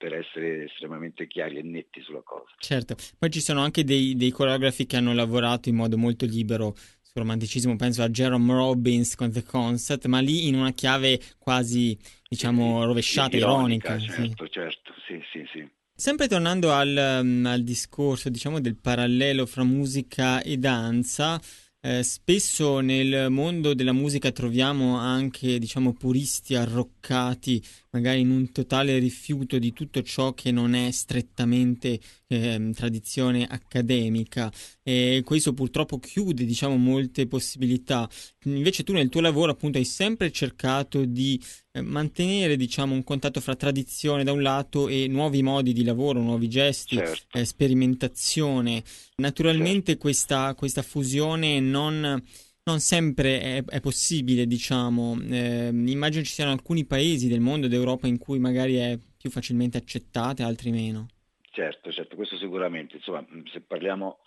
per 0.03 0.15
essere 0.15 0.65
estremamente 0.65 1.27
chiari 1.27 1.59
e 1.59 1.61
netti 1.61 2.01
sulla 2.01 2.21
cosa. 2.25 2.51
Certo, 2.59 2.97
poi 3.17 3.31
ci 3.31 3.39
sono 3.39 3.61
anche 3.61 3.85
dei, 3.85 4.17
dei 4.17 4.31
coreografi 4.31 4.85
che 4.85 4.97
hanno 4.97 5.13
lavorato 5.13 5.69
in 5.69 5.75
modo 5.75 5.97
molto 5.97 6.25
libero 6.25 6.75
sul 6.75 7.21
romanticismo, 7.21 7.77
penso 7.77 8.03
a 8.03 8.09
Jerome 8.09 8.51
Robbins 8.51 9.15
con 9.15 9.31
The 9.31 9.43
Concert, 9.43 10.05
ma 10.07 10.19
lì 10.19 10.49
in 10.49 10.55
una 10.55 10.73
chiave 10.73 11.21
quasi, 11.37 11.97
diciamo, 12.27 12.83
rovesciata, 12.83 13.37
ironica. 13.37 13.95
ironica 13.95 14.13
certo, 14.13 14.43
sì. 14.43 14.51
certo, 14.51 14.93
sì, 15.07 15.21
sì, 15.31 15.45
sì. 15.53 15.69
Sempre 15.95 16.27
tornando 16.27 16.73
al, 16.73 17.21
um, 17.21 17.45
al 17.45 17.63
discorso, 17.63 18.27
diciamo, 18.27 18.59
del 18.59 18.75
parallelo 18.75 19.45
fra 19.45 19.63
musica 19.63 20.41
e 20.41 20.57
danza, 20.57 21.39
eh, 21.79 22.03
spesso 22.03 22.81
nel 22.81 23.29
mondo 23.29 23.73
della 23.73 23.93
musica 23.93 24.33
troviamo 24.33 24.97
anche, 24.97 25.59
diciamo, 25.59 25.93
puristi 25.93 26.55
arroccati, 26.55 27.63
magari 27.93 28.21
in 28.21 28.31
un 28.31 28.51
totale 28.51 28.97
rifiuto 28.97 29.59
di 29.59 29.71
tutto 29.71 30.01
ciò 30.01 30.33
che 30.33 30.51
non 30.51 30.73
è 30.73 30.89
strettamente 30.91 31.99
eh, 32.27 32.71
tradizione 32.73 33.45
accademica 33.45 34.51
e 34.81 35.21
questo 35.23 35.53
purtroppo 35.53 35.99
chiude, 35.99 36.43
diciamo, 36.43 36.75
molte 36.75 37.27
possibilità. 37.27 38.09
Invece 38.45 38.83
tu 38.83 38.93
nel 38.93 39.09
tuo 39.09 39.21
lavoro 39.21 39.51
appunto 39.51 39.77
hai 39.77 39.85
sempre 39.85 40.31
cercato 40.31 41.05
di 41.05 41.39
eh, 41.71 41.81
mantenere, 41.81 42.55
diciamo, 42.55 42.95
un 42.95 43.03
contatto 43.03 43.39
fra 43.39 43.55
tradizione 43.55 44.23
da 44.23 44.31
un 44.31 44.41
lato 44.41 44.87
e 44.87 45.07
nuovi 45.07 45.43
modi 45.43 45.71
di 45.71 45.83
lavoro, 45.83 46.19
nuovi 46.19 46.49
gesti, 46.49 46.95
certo. 46.95 47.37
eh, 47.37 47.45
sperimentazione. 47.45 48.83
Naturalmente 49.17 49.91
certo. 49.91 50.01
questa, 50.01 50.55
questa 50.55 50.81
fusione 50.81 51.59
non 51.59 52.21
non 52.65 52.79
sempre 52.79 53.41
è, 53.41 53.63
è 53.65 53.79
possibile, 53.81 54.45
diciamo. 54.45 55.17
Eh, 55.29 55.69
immagino 55.69 56.23
ci 56.23 56.31
siano 56.31 56.51
alcuni 56.51 56.85
paesi 56.85 57.27
del 57.27 57.41
mondo, 57.41 57.67
d'Europa, 57.67 58.07
in 58.07 58.17
cui 58.17 58.39
magari 58.39 58.75
è 58.75 58.97
più 59.17 59.29
facilmente 59.29 59.77
accettata, 59.77 60.45
altri 60.45 60.71
meno. 60.71 61.07
Certo, 61.51 61.91
certo, 61.91 62.15
questo 62.15 62.37
sicuramente. 62.37 62.97
Insomma, 62.97 63.25
se 63.51 63.61
parliamo, 63.61 64.19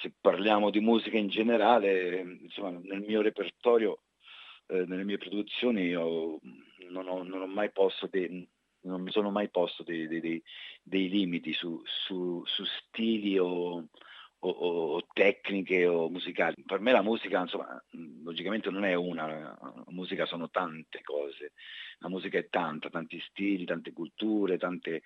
se 0.00 0.12
parliamo 0.20 0.70
di 0.70 0.80
musica 0.80 1.18
in 1.18 1.28
generale, 1.28 2.38
insomma, 2.42 2.70
nel 2.70 3.00
mio 3.00 3.20
repertorio, 3.22 4.02
eh, 4.68 4.84
nelle 4.86 5.04
mie 5.04 5.18
produzioni, 5.18 5.82
io 5.82 6.38
non 6.90 7.08
ho, 7.08 7.22
non 7.22 7.42
ho 7.42 7.46
mai 7.46 7.70
posto 7.70 8.06
dei, 8.06 8.48
non 8.82 9.02
mi 9.02 9.10
sono 9.10 9.30
mai 9.30 9.48
posto 9.50 9.82
dei, 9.82 10.06
dei, 10.06 10.42
dei 10.82 11.08
limiti 11.08 11.52
su, 11.52 11.82
su, 11.84 12.42
su 12.46 12.64
stili 12.64 13.36
o, 13.36 13.88
o, 14.40 14.50
o, 14.50 15.06
tecniche 15.12 15.86
o 15.86 16.08
musicali. 16.08 16.62
Per 16.64 16.80
me 16.80 16.92
la 16.92 17.02
musica, 17.02 17.40
insomma, 17.40 17.82
logicamente 18.22 18.70
non 18.70 18.84
è 18.84 18.94
una, 18.94 19.26
la 19.26 19.84
musica 19.88 20.26
sono 20.26 20.48
tante 20.50 21.00
cose, 21.02 21.52
la 21.98 22.08
musica 22.08 22.38
è 22.38 22.48
tanta, 22.48 22.90
tanti 22.90 23.20
stili, 23.20 23.64
tante 23.64 23.92
culture, 23.92 24.58
tante, 24.58 25.02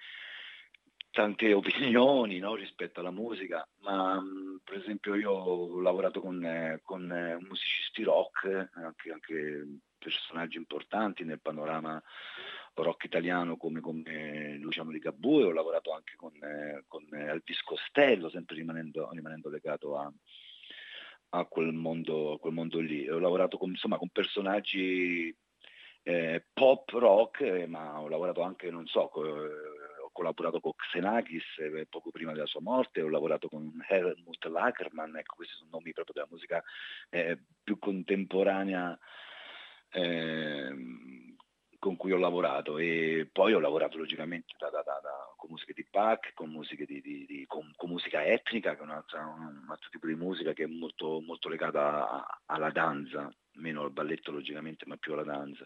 tante 1.10 1.52
opinioni 1.54 2.38
no, 2.38 2.54
rispetto 2.54 3.00
alla 3.00 3.10
musica, 3.10 3.66
ma 3.80 4.22
per 4.62 4.78
esempio 4.78 5.14
io 5.14 5.30
ho 5.30 5.80
lavorato 5.80 6.20
con, 6.20 6.80
con 6.82 7.10
eh, 7.10 7.38
musicisti 7.40 8.02
rock, 8.02 8.70
anche, 8.74 9.12
anche 9.12 9.66
personaggi 9.98 10.56
importanti 10.56 11.24
nel 11.24 11.40
panorama 11.40 12.02
rock 12.74 13.04
italiano 13.04 13.56
come, 13.56 13.80
come 13.80 14.56
Luciano 14.58 14.90
Ligabue, 14.90 15.44
ho 15.44 15.52
lavorato 15.52 15.92
anche 15.92 16.14
con, 16.16 16.32
eh, 16.42 16.84
con 16.86 17.06
Elvis 17.12 17.62
Costello, 17.62 18.30
sempre 18.30 18.56
rimanendo, 18.56 19.10
rimanendo 19.10 19.50
legato 19.50 19.98
a, 19.98 20.10
a, 21.30 21.44
quel 21.44 21.72
mondo, 21.72 22.32
a, 22.32 22.38
quel 22.38 22.54
mondo, 22.54 22.78
lì. 22.78 23.08
Ho 23.08 23.18
lavorato 23.18 23.58
con, 23.58 23.70
insomma, 23.70 23.98
con 23.98 24.08
personaggi 24.08 25.34
eh, 26.02 26.44
pop 26.52 26.88
rock, 26.90 27.40
eh, 27.42 27.66
ma 27.66 28.00
ho 28.00 28.08
lavorato 28.08 28.40
anche, 28.42 28.70
non 28.70 28.86
so, 28.86 29.08
co- 29.08 29.20
ho 29.20 30.10
collaborato 30.10 30.60
con 30.60 30.72
Xenakis 30.74 31.58
eh, 31.58 31.86
poco 31.88 32.10
prima 32.10 32.32
della 32.32 32.46
sua 32.46 32.60
morte, 32.60 33.02
ho 33.02 33.08
lavorato 33.08 33.48
con 33.48 33.70
Helmut 33.88 34.44
Lagerman, 34.46 35.16
ecco, 35.16 35.36
questi 35.36 35.54
sono 35.54 35.70
nomi 35.72 35.92
proprio 35.92 36.14
della 36.14 36.28
musica 36.30 36.62
eh, 37.10 37.38
più 37.62 37.78
contemporanea 37.78 38.98
Ehm, 39.94 41.12
con 41.82 41.96
cui 41.96 42.12
ho 42.12 42.16
lavorato 42.16 42.78
e 42.78 43.28
poi 43.32 43.54
ho 43.54 43.58
lavorato 43.58 43.98
logicamente 43.98 44.54
da, 44.56 44.70
da, 44.70 44.82
da, 44.82 45.00
con 45.36 45.50
musiche 45.50 45.72
di 45.72 45.84
Bach, 45.90 46.32
con, 46.32 46.48
musiche 46.48 46.86
di, 46.86 47.00
di, 47.00 47.26
di, 47.26 47.44
con, 47.48 47.72
con 47.74 47.90
musica 47.90 48.24
etnica, 48.24 48.76
che 48.76 48.82
è 48.82 48.84
un 48.84 48.90
altro, 48.90 49.18
un 49.18 49.66
altro, 49.66 49.90
tipo 49.90 50.06
di 50.06 50.14
musica 50.14 50.52
che 50.52 50.62
è 50.62 50.68
molto, 50.68 51.20
molto 51.20 51.48
legata 51.48 52.08
a, 52.08 52.40
alla 52.46 52.70
danza, 52.70 53.28
meno 53.54 53.82
al 53.82 53.90
balletto 53.90 54.30
logicamente, 54.30 54.86
ma 54.86 54.96
più 54.96 55.14
alla 55.14 55.24
danza. 55.24 55.64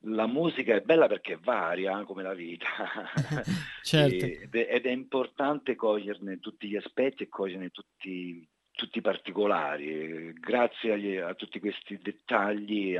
La 0.00 0.26
musica 0.26 0.74
è 0.74 0.82
bella 0.82 1.06
perché 1.06 1.38
varia 1.40 2.04
come 2.04 2.22
la 2.22 2.34
vita 2.34 2.66
certo. 3.82 4.24
è, 4.26 4.48
ed, 4.68 4.84
è, 4.84 4.90
importante 4.90 5.76
coglierne 5.76 6.40
tutti 6.40 6.68
gli 6.68 6.76
aspetti 6.76 7.22
e 7.22 7.28
coglierne 7.30 7.70
tutti 7.70 8.46
tutti 8.80 9.02
particolari. 9.02 10.32
Grazie 10.32 10.92
agli, 10.94 11.16
a 11.16 11.34
tutti 11.34 11.60
questi 11.60 11.98
dettagli, 11.98 12.94
eh, 12.94 12.98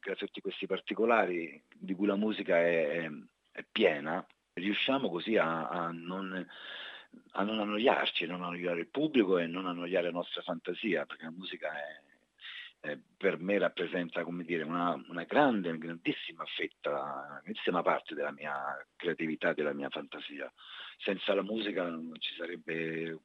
grazie 0.00 0.24
a 0.24 0.26
tutti 0.26 0.40
questi 0.40 0.66
particolari 0.66 1.62
di 1.76 1.94
cui 1.94 2.06
la 2.06 2.16
musica 2.16 2.56
è, 2.56 3.02
è, 3.02 3.10
è 3.52 3.64
piena, 3.70 4.26
riusciamo 4.54 5.10
così 5.10 5.36
a, 5.36 5.68
a, 5.68 5.90
non, 5.92 6.46
a, 7.32 7.42
non, 7.42 7.60
annoiarci, 7.60 8.24
non 8.24 8.42
annoiare 8.42 8.80
il 8.80 8.88
pubblico 8.88 9.36
e 9.36 9.46
non 9.46 9.66
annoiare 9.66 10.06
la 10.06 10.12
nostra 10.12 10.40
fantasia, 10.40 11.04
perché 11.04 11.24
la 11.24 11.32
musica 11.32 11.68
è, 12.80 12.96
per 13.14 13.38
me 13.38 13.58
rappresenta 13.58 14.24
come 14.24 14.42
dire, 14.44 14.62
una, 14.62 14.98
una 15.08 15.24
grande, 15.24 15.68
una 15.68 15.76
grandissima 15.76 16.46
fetta, 16.46 16.90
una 16.92 17.40
grandissima 17.42 17.82
parte 17.82 18.14
della 18.14 18.32
mia 18.32 18.74
creatività, 18.96 19.52
della 19.52 19.74
mia 19.74 19.90
fantasia. 19.90 20.50
Senza 20.96 21.34
la 21.34 21.42
musica 21.42 21.84
non 21.84 22.14
ci 22.18 22.32
sarebbe 22.36 23.18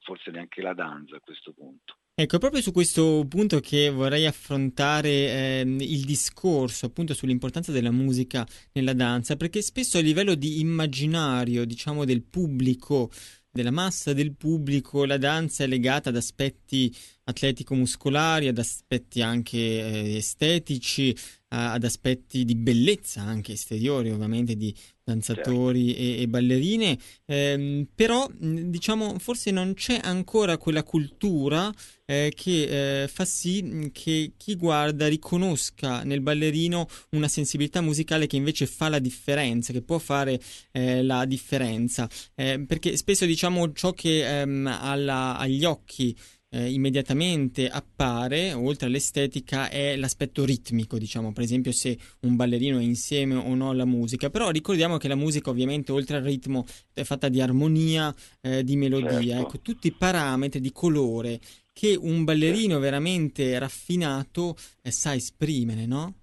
forse 0.00 0.30
neanche 0.30 0.62
la 0.62 0.74
danza 0.74 1.16
a 1.16 1.20
questo 1.20 1.52
punto. 1.52 1.96
Ecco, 2.14 2.36
è 2.36 2.38
proprio 2.38 2.60
su 2.60 2.70
questo 2.70 3.24
punto 3.26 3.60
che 3.60 3.88
vorrei 3.88 4.26
affrontare 4.26 5.08
eh, 5.08 5.60
il 5.66 6.04
discorso 6.04 6.86
appunto 6.86 7.14
sull'importanza 7.14 7.72
della 7.72 7.90
musica 7.90 8.46
nella 8.72 8.92
danza, 8.92 9.36
perché 9.36 9.62
spesso 9.62 9.96
a 9.96 10.02
livello 10.02 10.34
di 10.34 10.60
immaginario, 10.60 11.64
diciamo, 11.64 12.04
del 12.04 12.22
pubblico, 12.22 13.10
della 13.50 13.70
massa 13.70 14.12
del 14.12 14.34
pubblico, 14.34 15.06
la 15.06 15.16
danza 15.16 15.64
è 15.64 15.66
legata 15.66 16.10
ad 16.10 16.16
aspetti 16.16 16.94
atletico-muscolari, 17.24 18.48
ad 18.48 18.58
aspetti 18.58 19.22
anche 19.22 19.56
eh, 19.58 20.16
estetici, 20.16 21.16
ad 21.48 21.82
aspetti 21.82 22.44
di 22.44 22.54
bellezza 22.54 23.22
anche 23.22 23.52
esteriori, 23.52 24.10
ovviamente 24.10 24.56
di 24.56 24.72
danzatori 25.10 25.88
certo. 25.88 26.02
e, 26.02 26.22
e, 26.22 26.28
ballerine, 26.28 26.98
ehm, 27.26 27.86
però 27.94 28.28
diciamo 28.38 29.18
forse 29.18 29.50
non 29.50 29.74
c'è 29.74 29.98
ancora 30.02 30.56
quella 30.56 30.82
cultura 30.82 31.72
eh, 32.06 32.32
che 32.34 33.02
eh, 33.02 33.08
fa 33.08 33.24
sì 33.24 33.90
che 33.92 34.32
chi 34.36 34.56
guarda 34.56 35.06
riconosca 35.06 36.02
nel 36.02 36.20
ballerino 36.20 36.88
una 37.10 37.28
sensibilità 37.28 37.80
musicale 37.80 38.26
che 38.26 38.36
invece 38.36 38.66
fa 38.66 38.88
la 38.88 38.98
differenza, 38.98 39.72
che 39.72 39.82
può 39.82 39.98
fare 39.98 40.40
eh, 40.72 41.02
la 41.02 41.24
differenza, 41.24 42.08
eh, 42.34 42.64
perché 42.66 42.96
spesso 42.96 43.26
diciamo 43.26 43.72
ciò 43.72 43.92
che 43.92 44.40
ehm, 44.40 44.66
alla, 44.66 45.36
agli 45.36 45.64
occhi 45.64 46.16
eh, 46.50 46.70
immediatamente 46.70 47.68
appare, 47.68 48.52
oltre 48.52 48.86
all'estetica, 48.86 49.68
è 49.68 49.96
l'aspetto 49.96 50.44
ritmico, 50.44 50.98
diciamo, 50.98 51.32
per 51.32 51.44
esempio 51.44 51.72
se 51.72 51.96
un 52.20 52.36
ballerino 52.36 52.78
è 52.78 52.82
insieme 52.82 53.36
o 53.36 53.54
no 53.54 53.70
alla 53.70 53.84
musica, 53.84 54.30
però 54.30 54.50
ricordiamo 54.50 54.96
che 54.96 55.08
la 55.08 55.14
musica 55.14 55.50
ovviamente 55.50 55.92
oltre 55.92 56.16
al 56.16 56.24
ritmo 56.24 56.64
è 56.92 57.02
fatta 57.04 57.28
di 57.28 57.40
armonia, 57.40 58.14
eh, 58.40 58.64
di 58.64 58.76
melodia, 58.76 59.36
certo. 59.36 59.46
ecco, 59.46 59.60
tutti 59.60 59.86
i 59.86 59.92
parametri 59.92 60.60
di 60.60 60.72
colore 60.72 61.38
che 61.72 61.96
un 61.98 62.24
ballerino 62.24 62.78
veramente 62.78 63.58
raffinato 63.58 64.56
eh, 64.82 64.90
sa 64.90 65.14
esprimere, 65.14 65.86
no? 65.86 66.14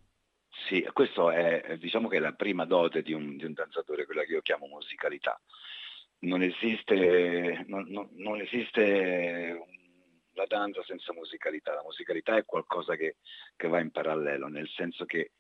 Sì, 0.68 0.86
questo 0.92 1.32
è, 1.32 1.78
diciamo 1.80 2.10
che 2.10 2.18
è 2.18 2.20
la 2.20 2.34
prima 2.34 2.66
dote 2.66 3.02
di 3.02 3.14
un, 3.14 3.38
di 3.38 3.46
un 3.46 3.54
danzatore, 3.54 4.06
quella 4.06 4.24
che 4.24 4.34
io 4.34 4.42
chiamo 4.42 4.68
musicalità. 4.68 5.40
Non 6.20 6.42
esiste, 6.42 7.64
non, 7.68 7.86
non, 7.88 8.10
non 8.16 8.42
esiste 8.42 9.77
la 10.38 10.46
danza 10.48 10.82
senza 10.84 11.12
musicalità. 11.14 11.74
La 11.74 11.84
musicalità 11.84 12.38
è 12.38 12.46
qualcosa 12.46 12.96
che, 12.96 13.18
che 13.56 13.68
va 13.68 13.80
in 13.80 13.92
parallelo, 13.92 14.48
nel 14.48 14.70
senso 14.70 15.06
che, 15.06 15.32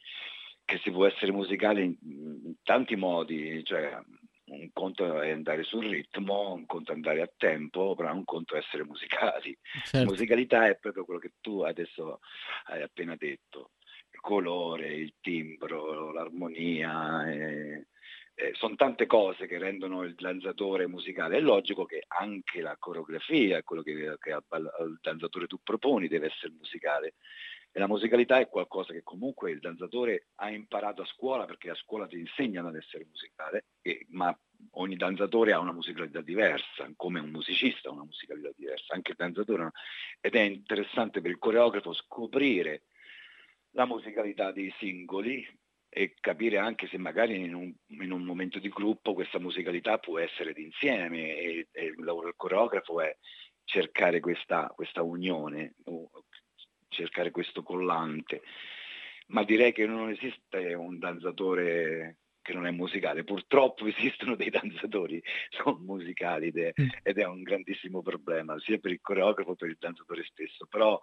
che 0.65 0.79
si 0.79 0.91
può 0.91 1.05
essere 1.05 1.31
musicali 1.31 1.83
in, 1.83 1.95
in, 2.01 2.55
tanti 2.63 2.95
modi, 2.95 3.63
cioè 3.63 3.97
un 4.47 4.69
conto 4.73 5.21
è 5.21 5.29
andare 5.29 5.63
sul 5.63 5.87
ritmo, 5.87 6.53
un 6.53 6.65
conto 6.65 6.91
è 6.91 6.95
andare 6.95 7.21
a 7.21 7.31
tempo, 7.35 7.95
però 7.95 8.13
un 8.13 8.25
conto 8.25 8.55
è 8.55 8.59
essere 8.59 8.83
musicali. 8.83 9.57
Certo. 9.85 10.09
Musicalità 10.09 10.67
è 10.67 10.77
proprio 10.77 11.05
quello 11.05 11.19
che 11.19 11.33
tu 11.39 11.61
adesso 11.61 12.19
hai 12.65 12.81
appena 12.81 13.15
detto, 13.15 13.71
il 14.11 14.19
colore, 14.19 14.93
il 14.93 15.15
timbro, 15.21 16.11
l'armonia. 16.11 17.29
E 17.31 17.87
eh, 18.39 18.51
sono 18.53 18.75
tante 18.75 19.07
cose 19.07 19.47
che 19.47 19.57
rendono 19.57 20.03
il 20.03 20.13
danzatore 20.13 20.87
musicale. 20.87 21.37
È 21.37 21.41
logico 21.41 21.85
che 21.85 22.03
anche 22.07 22.61
la 22.61 22.75
coreografia, 22.77 23.63
quello 23.63 23.81
che, 23.81 24.15
che 24.19 24.31
al, 24.31 24.99
danzatore 25.01 25.47
tu 25.47 25.59
proponi, 25.63 26.07
deve 26.07 26.27
essere 26.27 26.53
musicale. 26.55 27.15
E 27.71 27.79
la 27.79 27.87
musicalità 27.87 28.37
è 28.37 28.47
qualcosa 28.47 28.93
che 28.93 29.01
comunque 29.01 29.49
il 29.49 29.59
danzatore 29.59 30.27
ha 30.35 30.51
imparato 30.51 31.01
a 31.01 31.05
scuola 31.05 31.45
perché 31.45 31.71
a 31.71 31.75
scuola 31.75 32.05
ti 32.05 32.19
insegnano 32.19 32.67
ad 32.67 32.75
essere 32.75 33.07
musicale, 33.09 33.65
e, 33.81 34.05
ma 34.09 34.37
ogni 34.73 34.97
danzatore 34.97 35.53
ha 35.53 35.59
una 35.59 35.73
musicalità 35.73 36.21
diversa, 36.21 36.87
come 36.95 37.19
un 37.19 37.31
musicista 37.31 37.89
ha 37.89 37.93
una 37.93 38.03
musicalità 38.03 38.51
diversa, 38.55 38.93
anche 38.93 39.11
il 39.11 39.17
danzatore. 39.17 39.71
Ed 40.21 40.35
è 40.35 40.41
interessante 40.41 41.21
per 41.21 41.31
il 41.31 41.39
coreografo 41.39 41.91
scoprire 41.91 42.83
la 43.71 43.87
musicalità 43.87 44.51
dei 44.51 44.71
singoli 44.77 45.43
e 45.97 46.13
capire 46.19 46.59
anche 46.59 46.87
se 46.87 46.99
magari 46.99 47.43
in 47.43 47.55
un, 47.55 47.73
in 48.03 48.11
un, 48.11 48.21
momento 48.21 48.59
di 48.59 48.69
gruppo 48.69 49.15
questa 49.15 49.39
musicalità 49.39 49.97
può 49.97 50.19
essere 50.19 50.53
d'insieme 50.53 51.35
e, 51.35 51.67
e 51.71 51.85
il 51.85 52.03
lavoro 52.03 52.25
del 52.25 52.35
coreografo 52.37 53.01
è 53.01 53.17
cercare 53.63 54.19
questa, 54.19 54.71
questa 54.75 55.01
unione, 55.01 55.73
cercare 56.87 57.31
questo 57.31 57.63
collante. 57.63 58.43
Ma 59.29 59.43
direi 59.43 59.73
che 59.73 59.87
non 59.87 60.11
esiste 60.11 60.75
un 60.75 60.99
danzatore 60.99 62.19
che 62.43 62.53
non 62.53 62.67
è 62.67 62.71
musicale. 62.71 63.23
Purtroppo 63.23 63.87
esistono 63.89 64.35
dei 64.35 64.51
danzatori 64.51 65.19
non 65.65 65.83
musicali 65.83 66.49
ed 66.49 66.57
è, 66.59 66.73
mm. 66.79 66.87
ed 67.01 67.17
è, 67.17 67.25
un 67.25 67.41
grandissimo 67.41 68.03
problema, 68.03 68.57
sia 68.59 68.77
per 68.77 68.91
il 68.91 69.01
coreografo 69.01 69.55
che 69.55 69.57
per 69.57 69.69
il 69.69 69.77
danzatore 69.79 70.23
stesso. 70.25 70.67
Però, 70.67 71.01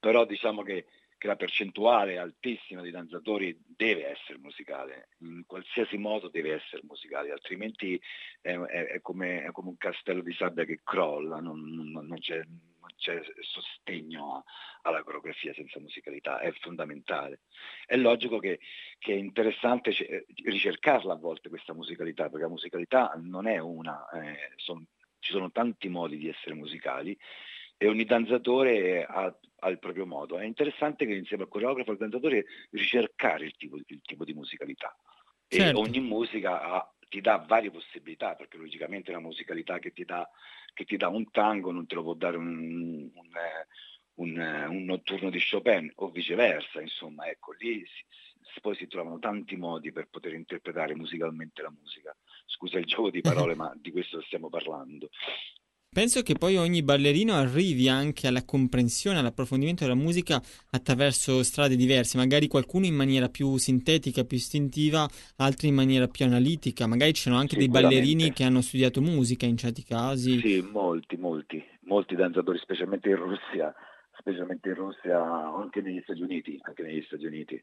però 0.00 0.26
diciamo 0.26 0.62
che 0.62 0.86
che 1.22 1.28
la 1.28 1.36
percentuale 1.36 2.18
altissima 2.18 2.82
di 2.82 2.90
danzatori 2.90 3.56
deve 3.64 4.08
essere 4.08 4.40
musicale, 4.40 5.10
in 5.18 5.44
qualsiasi 5.46 5.96
modo 5.96 6.28
deve 6.28 6.54
essere 6.54 6.82
musicale, 6.84 7.30
altrimenti 7.30 7.94
è, 8.40 8.50
è, 8.50 8.86
è, 8.86 9.00
come, 9.00 9.44
è 9.44 9.52
come, 9.52 9.68
un 9.68 9.76
castello 9.76 10.20
di 10.20 10.32
sabbia 10.32 10.64
che 10.64 10.80
crolla, 10.82 11.38
non, 11.38 11.60
non, 11.60 12.06
non, 12.08 12.18
c'è, 12.18 12.38
non 12.38 12.90
c'è, 12.96 13.22
sostegno 13.38 14.42
alla 14.82 15.04
coreografia 15.04 15.54
senza 15.54 15.78
musicalità, 15.78 16.40
è 16.40 16.50
fondamentale. 16.54 17.42
È 17.86 17.94
logico 17.94 18.40
che, 18.40 18.58
che, 18.98 19.12
è 19.12 19.16
interessante 19.16 19.94
ricercarla 20.42 21.12
a 21.12 21.18
volte 21.18 21.50
questa 21.50 21.72
musicalità, 21.72 22.24
perché 22.24 22.46
la 22.46 22.48
musicalità 22.48 23.12
non 23.22 23.46
è 23.46 23.58
una, 23.58 24.08
eh, 24.10 24.54
son, 24.56 24.84
ci 25.20 25.30
sono 25.30 25.52
tanti 25.52 25.88
modi 25.88 26.16
di 26.16 26.28
essere 26.28 26.56
musicali 26.56 27.16
e 27.76 27.86
ogni 27.86 28.04
danzatore 28.04 29.04
ha, 29.04 29.32
ha, 29.62 29.68
il 29.68 29.78
proprio 29.78 30.06
modo. 30.06 30.38
È 30.38 30.44
interessante 30.44 31.06
che 31.06 31.14
insieme 31.14 31.44
al 31.44 31.48
coreografo 31.48 31.90
e 31.90 31.92
al 31.92 31.98
danzatore 31.98 32.44
ricercare 32.70 33.44
il 33.44 33.56
tipo, 33.56 33.76
il 33.76 34.00
tipo 34.02 34.24
di 34.24 34.34
musicalità. 34.34 34.96
certo. 35.46 35.78
e 35.78 35.80
ogni 35.80 36.00
musica 36.00 36.62
ha, 36.62 36.92
ti 37.08 37.20
dà 37.20 37.36
varie 37.36 37.70
possibilità, 37.70 38.34
perché 38.34 38.56
logicamente 38.56 39.12
la 39.12 39.20
musicalità 39.20 39.78
che 39.78 39.92
ti 39.92 40.04
dà, 40.04 40.28
che 40.72 40.84
ti 40.84 40.96
dà 40.96 41.08
un 41.08 41.30
tango 41.30 41.70
non 41.70 41.86
te 41.86 41.94
lo 41.94 42.02
può 42.02 42.14
dare 42.14 42.36
un, 42.36 43.10
un, 43.12 43.30
un, 44.14 44.66
un 44.68 44.84
notturno 44.84 45.30
di 45.30 45.38
Chopin 45.38 45.92
o 45.96 46.10
viceversa, 46.10 46.80
insomma, 46.80 47.28
ecco, 47.28 47.52
lì 47.58 47.84
si, 47.84 48.60
poi 48.60 48.74
si 48.76 48.86
trovano 48.86 49.18
tanti 49.18 49.56
modi 49.56 49.92
per 49.92 50.08
poter 50.08 50.34
interpretare 50.34 50.94
musicalmente 50.94 51.62
la 51.62 51.70
musica. 51.70 52.16
Scusa 52.46 52.78
il 52.78 52.86
gioco 52.86 53.10
di 53.10 53.20
parole, 53.22 53.54
ma 53.54 53.72
di 53.76 53.90
questo 53.90 54.20
stiamo 54.22 54.48
parlando. 54.48 55.10
Penso 55.94 56.22
che 56.22 56.36
poi 56.36 56.56
ogni 56.56 56.82
ballerino 56.82 57.34
arrivi 57.34 57.86
anche 57.86 58.26
alla 58.26 58.46
comprensione, 58.46 59.18
all'approfondimento 59.18 59.84
della 59.84 59.94
musica 59.94 60.40
attraverso 60.70 61.42
strade 61.42 61.76
diverse, 61.76 62.16
magari 62.16 62.48
qualcuno 62.48 62.86
in 62.86 62.94
maniera 62.94 63.28
più 63.28 63.58
sintetica, 63.58 64.24
più 64.24 64.38
istintiva, 64.38 65.06
altri 65.36 65.68
in 65.68 65.74
maniera 65.74 66.08
più 66.08 66.24
analitica. 66.24 66.86
Magari 66.86 67.12
ci 67.12 67.20
sono 67.20 67.36
anche 67.36 67.58
dei 67.58 67.68
ballerini 67.68 68.32
che 68.32 68.42
hanno 68.42 68.62
studiato 68.62 69.02
musica 69.02 69.44
in 69.44 69.58
certi 69.58 69.84
casi. 69.84 70.38
Sì, 70.38 70.62
molti, 70.62 71.18
molti, 71.18 71.62
molti 71.82 72.16
danzatori, 72.16 72.56
specialmente 72.56 73.10
in 73.10 73.16
Russia, 73.16 73.74
specialmente 74.16 74.70
in 74.70 74.74
Russia, 74.76 75.22
anche 75.22 75.82
negli 75.82 76.00
Stati 76.04 76.22
Uniti, 76.22 76.58
anche 76.62 76.84
negli 76.84 77.02
Stati 77.02 77.26
Uniti. 77.26 77.62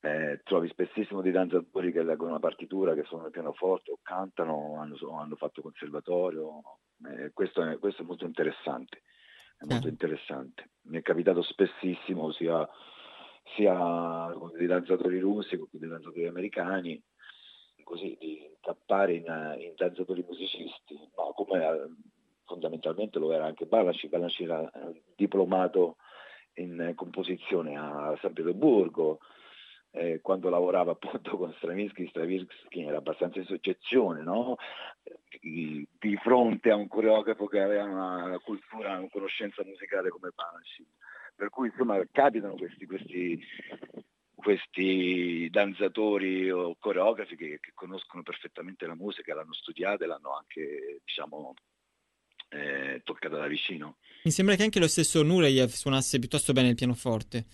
Eh, 0.00 0.40
trovi 0.42 0.68
spessissimo 0.68 1.20
dei 1.20 1.32
danzatori 1.32 1.92
che 1.92 2.02
leggono 2.02 2.30
una 2.30 2.40
partitura, 2.40 2.94
che 2.94 3.02
suonano 3.04 3.28
il 3.28 3.34
pianoforte 3.34 3.90
o 3.90 3.98
cantano, 4.00 4.80
hanno, 4.80 4.96
hanno 5.20 5.36
fatto 5.36 5.60
conservatorio. 5.60 6.62
Eh, 7.08 7.30
questo, 7.32 7.62
è, 7.62 7.78
questo, 7.78 8.02
è, 8.02 8.04
molto 8.04 8.24
interessante. 8.24 9.02
È 9.58 9.64
molto 9.64 9.88
interessante. 9.88 10.70
Mi 10.82 10.98
è 10.98 11.02
capitato 11.02 11.42
spessissimo 11.42 12.32
sia, 12.32 12.68
sia 13.54 14.32
con 14.34 14.52
dei 14.56 14.66
danzatori 14.66 15.18
russi 15.18 15.50
che 15.50 15.58
con 15.58 15.80
dei 15.80 15.88
danzatori 15.88 16.26
americani, 16.26 17.02
così 17.82 18.16
di 18.18 18.40
cappare 18.60 19.14
in, 19.14 19.56
in 19.58 19.72
danzatori 19.76 20.24
musicisti, 20.26 20.94
no, 21.16 21.32
come 21.34 21.64
eh, 21.64 21.88
fondamentalmente 22.44 23.18
lo 23.18 23.32
era 23.32 23.46
anche 23.46 23.66
Balaci. 23.66 24.08
Balaci 24.08 24.44
era 24.44 24.70
eh, 24.70 25.02
diplomato 25.14 25.96
in 26.54 26.92
composizione 26.94 27.76
a 27.76 28.16
San 28.20 28.32
Pietroburgo, 28.32 29.20
eh, 29.92 30.20
quando 30.22 30.48
lavorava 30.48 30.92
appunto 30.92 31.36
con 31.36 31.52
Stravinsky, 31.56 32.08
Stravinsky 32.08 32.84
era 32.84 32.98
abbastanza 32.98 33.38
in 33.38 33.46
soggezione, 33.46 34.22
no? 34.22 34.56
di, 35.40 36.16
fronte 36.22 36.70
a 36.70 36.76
un 36.76 36.88
coreografo 36.88 37.46
che 37.46 37.60
aveva 37.60 37.84
una 37.84 38.38
cultura, 38.38 38.98
una 38.98 39.08
conoscenza 39.10 39.62
musicale 39.64 40.10
come 40.10 40.30
Banashim. 40.34 40.86
Per 41.34 41.48
cui 41.50 41.68
insomma 41.68 42.00
capitano 42.10 42.54
questi, 42.54 42.86
questi, 42.86 43.42
questi 44.34 45.48
danzatori 45.50 46.50
o 46.50 46.76
coreografi 46.78 47.36
che, 47.36 47.58
che, 47.60 47.72
conoscono 47.74 48.22
perfettamente 48.22 48.86
la 48.86 48.94
musica, 48.94 49.34
l'hanno 49.34 49.54
studiata 49.54 50.04
e 50.04 50.06
l'hanno 50.06 50.36
anche 50.36 51.00
diciamo, 51.04 51.54
eh, 52.50 53.00
toccata 53.02 53.38
da 53.38 53.46
vicino. 53.46 53.96
Mi 54.24 54.30
sembra 54.30 54.54
che 54.54 54.62
anche 54.62 54.78
lo 54.78 54.88
stesso 54.88 55.22
Nureyev 55.22 55.70
suonasse 55.70 56.18
piuttosto 56.18 56.52
bene 56.52 56.68
il 56.68 56.74
pianoforte. 56.76 57.46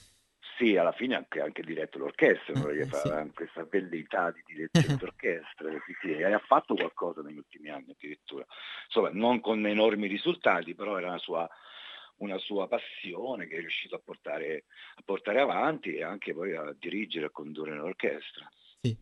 Sì, 0.59 0.77
alla 0.77 0.93
fine 0.93 1.15
anche, 1.15 1.41
anche 1.41 1.63
diretto 1.63 1.99
l'orchestra, 1.99 2.53
eh, 2.69 2.83
sì. 2.83 2.89
fa 2.89 3.25
questa 3.33 3.63
bellità 3.63 4.33
di 4.33 4.43
direzione 4.45 4.97
d'orchestra, 4.99 5.71
sì, 5.87 5.95
sì, 6.01 6.11
e 6.11 6.25
ha 6.25 6.43
fatto 6.45 6.75
qualcosa 6.75 7.23
negli 7.23 7.37
ultimi 7.37 7.71
anni 7.71 7.93
addirittura. 7.93 8.45
Insomma, 8.87 9.11
non 9.13 9.41
con 9.41 9.65
enormi 9.65 10.09
risultati, 10.09 10.75
però 10.75 10.99
era 10.99 11.07
una 11.09 11.19
sua, 11.19 11.49
una 12.17 12.39
sua 12.39 12.67
passione 12.67 13.47
che 13.47 13.57
è 13.57 13.61
riuscito 13.61 13.95
a 13.95 14.01
portare, 14.05 14.65
a 14.97 15.03
portare 15.05 15.41
avanti 15.41 15.95
e 15.95 16.03
anche 16.03 16.35
poi 16.35 16.57
a 16.57 16.75
dirigere 16.77 17.27
e 17.27 17.29
a 17.29 17.31
condurre 17.31 17.77
l'orchestra. 17.77 18.51
Sì. 18.81 18.97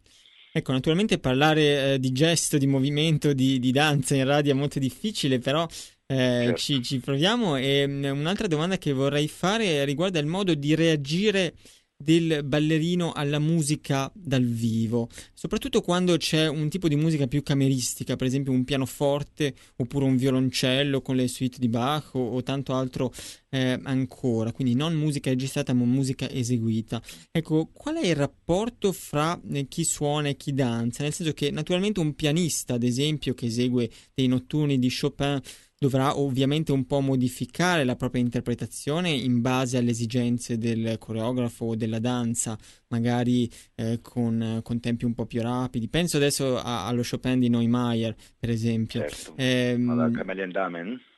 Ecco, 0.53 0.73
naturalmente 0.73 1.19
parlare 1.19 1.95
eh, 1.95 1.99
di 1.99 2.13
gesto, 2.13 2.57
di 2.57 2.67
movimento, 2.67 3.33
di, 3.35 3.59
di, 3.59 3.73
danza 3.73 4.15
in 4.15 4.25
radio 4.25 4.53
è 4.53 4.55
molto 4.55 4.79
difficile, 4.79 5.39
però 5.39 5.67
eh, 6.07 6.15
certo. 6.17 6.57
ci, 6.59 6.83
ci, 6.83 6.99
proviamo. 7.01 7.57
E 7.57 7.87
mm, 7.87 8.05
un'altra 8.05 8.47
domanda 8.47 8.79
che 8.79 8.93
vorrei 8.93 9.29
fare 9.29 9.85
riguarda 9.85 10.19
il 10.19 10.27
modo 10.27 10.55
di 10.55 10.75
reagire 10.75 11.55
del 11.99 12.43
ballerino 12.45 13.13
alla 13.13 13.39
musica 13.39 14.11
dal 14.15 14.45
vivo, 14.45 15.09
soprattutto 15.33 15.81
quando 15.81 16.19
c'è 16.19 16.47
un 16.47 16.69
tipo 16.69 16.89
di 16.89 16.97
musica 16.97 17.27
più 17.27 17.43
cameristica, 17.43 18.17
per 18.17 18.27
esempio 18.27 18.53
un 18.53 18.65
pianoforte 18.65 19.55
oppure 19.77 20.05
un 20.05 20.17
violoncello 20.17 21.01
con 21.01 21.17
le 21.17 21.27
suite 21.27 21.59
di 21.59 21.69
Bach 21.69 22.15
o, 22.15 22.35
o 22.35 22.43
tanto 22.43 22.75
altro 22.75 23.13
eh, 23.49 23.81
ancora, 23.85 24.53
quindi 24.53 24.75
non 24.75 24.95
musica 24.95 25.31
registrata 25.31 25.73
ma 25.73 25.85
musica 25.85 26.29
eseguita. 26.31 27.01
Ecco, 27.31 27.71
qual 27.73 27.97
è 27.97 28.07
il 28.07 28.17
rapporto 28.17 28.93
fra 28.93 29.41
eh, 29.53 29.67
chi 29.67 29.85
suona 29.85 30.29
e 30.29 30.37
chi 30.37 30.53
danza? 30.53 31.03
Nel 31.03 31.15
senso 31.15 31.33
che 31.33 31.51
naturalmente 31.51 32.01
un 32.01 32.15
pianista, 32.15 32.75
ad 32.75 32.83
esempio, 32.83 33.33
che 33.33 33.47
esegue 33.47 33.91
dei 34.13 34.27
notturni 34.27 34.79
di 34.79 34.95
Chopin 34.95 35.41
dovrà 35.79 36.19
ovviamente 36.19 36.73
un 36.73 36.87
po' 36.87 37.01
modificare 37.01 37.85
la 37.85 37.97
propria 37.97 38.23
interpretazione 38.23 39.11
in 39.11 39.41
base 39.41 39.77
alle 39.77 39.91
esigenze 39.91 40.57
del 40.57 40.97
coreografo 40.99 41.67
o 41.67 41.77
della 41.77 41.99
danza, 41.99 42.57
magari 42.89 43.51
eh, 43.75 44.01
con, 44.01 44.61
con, 44.63 44.81
tempi 44.81 45.05
un 45.05 45.15
po' 45.15 45.27
più 45.27 45.43
rapidi. 45.43 45.89
Penso 45.89 46.17
adesso 46.17 46.57
a, 46.57 46.87
allo 46.87 47.03
Chopin 47.09 47.39
di 47.39 47.49
Neumeier, 47.49 48.15
per 48.39 48.51
esempio. 48.51 49.01
Certo. 49.01 49.35
Eh? 49.37 49.77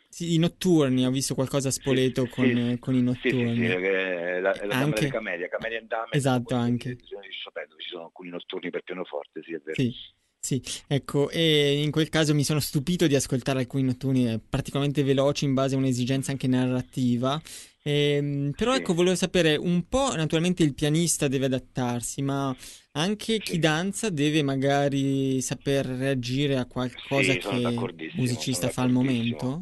Sì, 0.09 0.35
i 0.35 0.39
notturni, 0.39 1.07
ho 1.07 1.11
visto 1.11 1.35
qualcosa 1.35 1.69
a 1.69 1.71
Spoleto 1.71 2.25
sì, 2.25 2.31
con, 2.31 2.47
sì, 2.47 2.79
con, 2.81 2.95
i 2.95 3.03
notturni. 3.03 3.55
Sì, 3.55 3.67
sì, 3.67 3.69
sì 3.69 4.41
la, 4.41 4.55
la 4.65 4.77
anche... 4.77 5.09
Camelia, 5.09 5.49
Camelia 5.49 5.83
Damen. 5.87 6.09
Esatto, 6.11 6.55
anche. 6.55 6.97
Chopin, 6.97 7.69
ci 7.79 7.89
sono 7.91 8.05
alcuni 8.05 8.31
notturni 8.31 8.71
per 8.71 8.83
pianoforte, 8.83 9.43
sì, 9.45 9.53
è 9.53 9.61
vero. 9.63 9.75
Sì. 9.75 9.95
Sì, 10.41 10.63
ecco, 10.87 11.29
e 11.31 11.83
in 11.83 11.91
quel 11.91 12.09
caso 12.09 12.35
mi 12.35 12.45
sono 12.45 12.61
stupito 12.61 13.07
di 13.07 13.15
ascoltare 13.15 13.59
alcuni 13.59 13.83
notturni 13.83 14.31
eh, 14.31 14.39
particolarmente 14.39 15.03
veloci 15.03 15.45
in 15.45 15.53
base 15.53 15.75
a 15.75 15.79
un'esigenza 15.79 16.31
anche 16.31 16.47
narrativa. 16.47 17.41
Ehm, 17.83 18.53
però 18.57 18.75
ecco, 18.75 18.95
volevo 18.95 19.17
sapere 19.17 19.57
un 19.57 19.89
po', 19.89 20.15
naturalmente 20.15 20.63
il 20.63 20.75
pianista 20.75 21.27
deve 21.27 21.47
adattarsi, 21.47 22.23
ma 22.23 22.55
anche 22.93 23.39
chi 23.39 23.59
danza 23.59 24.11
deve 24.11 24.43
magari 24.43 25.41
saper 25.41 25.87
reagire 25.87 26.57
a 26.57 26.67
qualcosa 26.67 27.33
sì, 27.33 27.39
che 27.39 27.57
il 27.57 28.11
musicista 28.15 28.69
fa 28.69 28.83
al 28.83 28.91
momento? 28.91 29.61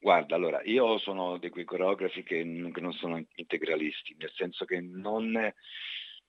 Guarda, 0.00 0.36
allora, 0.36 0.62
io 0.64 0.98
sono 0.98 1.38
di 1.38 1.48
quei 1.50 1.64
coreografi 1.64 2.22
che, 2.22 2.36
che 2.72 2.80
non 2.80 2.92
sono 2.92 3.22
integralisti, 3.34 4.16
nel 4.18 4.32
senso 4.34 4.64
che 4.64 4.80
non 4.80 5.32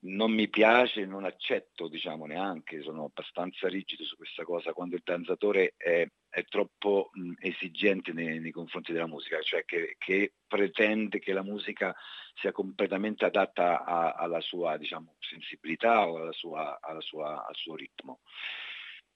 non 0.02 0.32
mi 0.32 0.48
piace, 0.48 1.06
non 1.06 1.26
accetto 1.26 1.90
diciamo 1.90 2.26
neanche, 2.26 2.82
sono 2.82 3.06
abbastanza 3.06 3.68
rigido 3.68 4.04
su 4.06 4.16
questa 4.16 4.44
cosa, 4.44 4.72
quando 4.72 4.96
il 4.96 5.02
danzatore 5.04 5.74
è, 5.76 6.08
è 6.30 6.44
troppo 6.46 7.10
mh, 7.12 7.34
esigente 7.40 8.14
nei, 8.14 8.40
nei, 8.40 8.52
confronti 8.52 8.94
della 8.94 9.08
musica, 9.08 9.42
cioè 9.42 9.66
che, 9.66 9.96
che, 9.98 10.34
pretende 10.48 11.20
che 11.20 11.34
la 11.34 11.44
musica 11.44 11.94
sia 12.34 12.52
completamente 12.52 13.26
adatta 13.26 13.84
a, 13.84 14.12
alla 14.14 14.40
sua 14.40 14.78
diciamo, 14.78 15.16
sensibilità 15.20 16.08
o 16.08 16.18
alla 16.18 16.32
sua, 16.32 16.80
alla 16.82 17.02
sua, 17.02 17.46
al 17.46 17.56
suo 17.56 17.76
ritmo. 17.76 18.22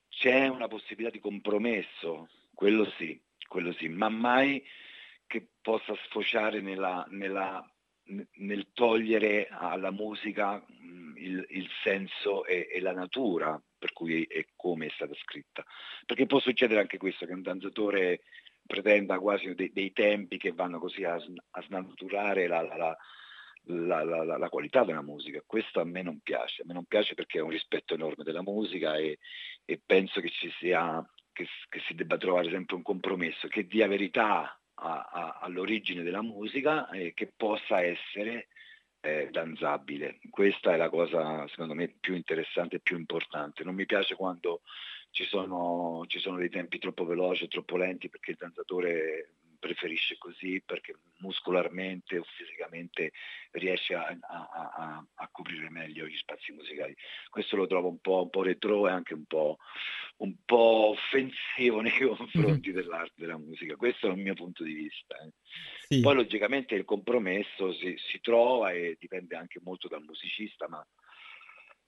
C'è 0.10 0.48
una 0.48 0.68
possibilità 0.68 1.10
di 1.10 1.20
compromesso, 1.20 2.30
quello 2.54 2.86
sì, 2.98 3.20
quello 3.48 3.72
sì, 3.74 3.88
ma 3.88 4.10
mai 4.10 4.64
che 5.26 5.48
possa 5.62 5.96
sfociare 6.06 6.62
nella, 6.62 7.06
nella 7.10 7.66
nel 8.06 8.68
togliere 8.74 9.48
alla 9.50 9.92
musica 9.92 10.64
il, 11.16 11.46
il 11.50 11.70
senso 11.84 12.46
e, 12.46 12.68
e, 12.72 12.82
la 12.82 12.92
natura 12.92 13.62
per 13.78 13.94
cui 13.94 14.24
è 14.24 14.46
come 14.56 14.88
è 14.88 14.92
stata 14.94 15.14
scritta. 15.16 15.64
Perché 16.06 16.26
può 16.26 16.40
succedere 16.40 16.82
anche 16.82 16.98
questo, 16.98 17.26
che 17.26 17.34
un 17.34 17.42
danzatore 17.42 18.22
pretenda 18.66 19.20
quasi 19.20 19.54
dei, 19.56 19.72
dei 19.74 19.92
tempi 19.92 20.38
che 20.38 20.52
vanno 20.52 20.80
così 20.80 21.04
a, 21.04 21.16
a 21.16 21.62
snaturare 21.62 22.48
la, 22.48 22.62
la, 22.62 24.04
la, 24.04 24.38
la, 24.38 24.50
qualità 24.50 24.84
della 24.84 25.02
musica. 25.02 25.42
Questo 25.46 25.80
a 25.80 25.86
me 25.86 26.02
non 26.02 26.20
piace, 26.20 26.62
a 26.62 26.66
me 26.66 26.74
non 26.74 26.86
piace 26.86 27.14
perché 27.14 27.40
è 27.40 27.42
un 27.42 27.50
rispetto 27.50 27.94
enorme 27.94 28.24
della 28.24 28.42
musica 28.42 28.96
e, 28.96 29.20
e 29.66 29.82
penso 29.86 30.22
che 30.22 30.30
ci 30.30 30.50
sia, 30.60 31.06
che, 31.32 31.48
che 31.70 31.82
si 31.88 31.96
debba 31.96 32.18
trovare 32.18 32.50
sempre 32.50 32.76
un 32.76 32.84
compromesso 32.84 33.48
che 33.48 33.68
dia 33.68 33.88
verità 33.88 34.58
a, 34.76 35.10
a, 35.12 35.40
all'origine 35.42 36.04
della 36.04 36.22
musica 36.22 36.90
e 36.90 37.14
che 37.14 37.32
possa 37.36 37.82
essere 37.82 38.48
eh, 39.02 39.30
danzabile. 39.32 40.20
Questa 40.30 40.74
è 40.74 40.78
la 40.78 40.90
cosa 40.90 41.48
secondo 41.48 41.74
me 41.74 41.90
più 42.00 42.16
interessante 42.16 42.78
e 42.78 42.82
più 42.82 42.98
importante. 42.98 43.64
Non 43.64 43.76
mi 43.76 43.86
piace 43.86 44.16
quando 44.16 44.62
ci 45.12 45.26
sono, 45.26 46.04
ci 46.08 46.20
sono 46.20 46.38
dei 46.38 46.50
tempi 46.50 46.80
troppo 46.80 47.06
veloci, 47.06 47.48
troppo 47.48 47.78
lenti 47.78 48.10
perché 48.10 48.32
il 48.32 48.38
danzatore 48.38 49.34
preferisce 49.64 50.18
così 50.18 50.62
perché 50.66 50.98
muscolarmente 51.20 52.18
o 52.18 52.24
fisicamente 52.24 53.14
riesce 53.52 53.94
a, 53.94 54.08
a, 54.08 54.50
a, 54.50 55.06
a, 55.14 55.30
coprire 55.32 55.70
meglio 55.70 56.06
gli 56.06 56.18
spazi 56.18 56.52
musicali. 56.52 56.94
Questo 57.30 57.56
lo 57.56 57.66
trovo 57.66 57.88
un 57.88 58.00
po', 58.00 58.24
un 58.24 58.30
po 58.30 58.44
retro 58.44 58.90
e 58.90 58.92
anche 58.92 59.14
un 59.14 59.24
po', 59.24 59.58
un 60.18 60.36
po', 60.44 60.90
offensivo 60.90 61.80
nei 61.80 61.98
confronti 61.98 62.72
mm-hmm. 62.72 62.76
dell'arte 62.76 63.14
della 63.16 63.38
musica. 63.38 63.78
Questo 63.78 64.08
è 64.08 64.12
il 64.12 64.18
mio 64.18 64.34
punto 64.34 64.66
di 64.66 64.74
vista. 64.74 65.16
Eh. 65.20 65.32
Sì. 65.88 66.02
Poi 66.02 66.16
logicamente 66.16 66.76
il 66.76 66.84
compromesso 66.84 67.72
si, 67.74 67.96
si 67.98 68.20
trova 68.20 68.72
e 68.72 68.98
dipende 69.00 69.38
anche 69.38 69.62
molto 69.64 69.88
dal 69.88 70.04
musicista, 70.04 70.68
ma 70.68 70.86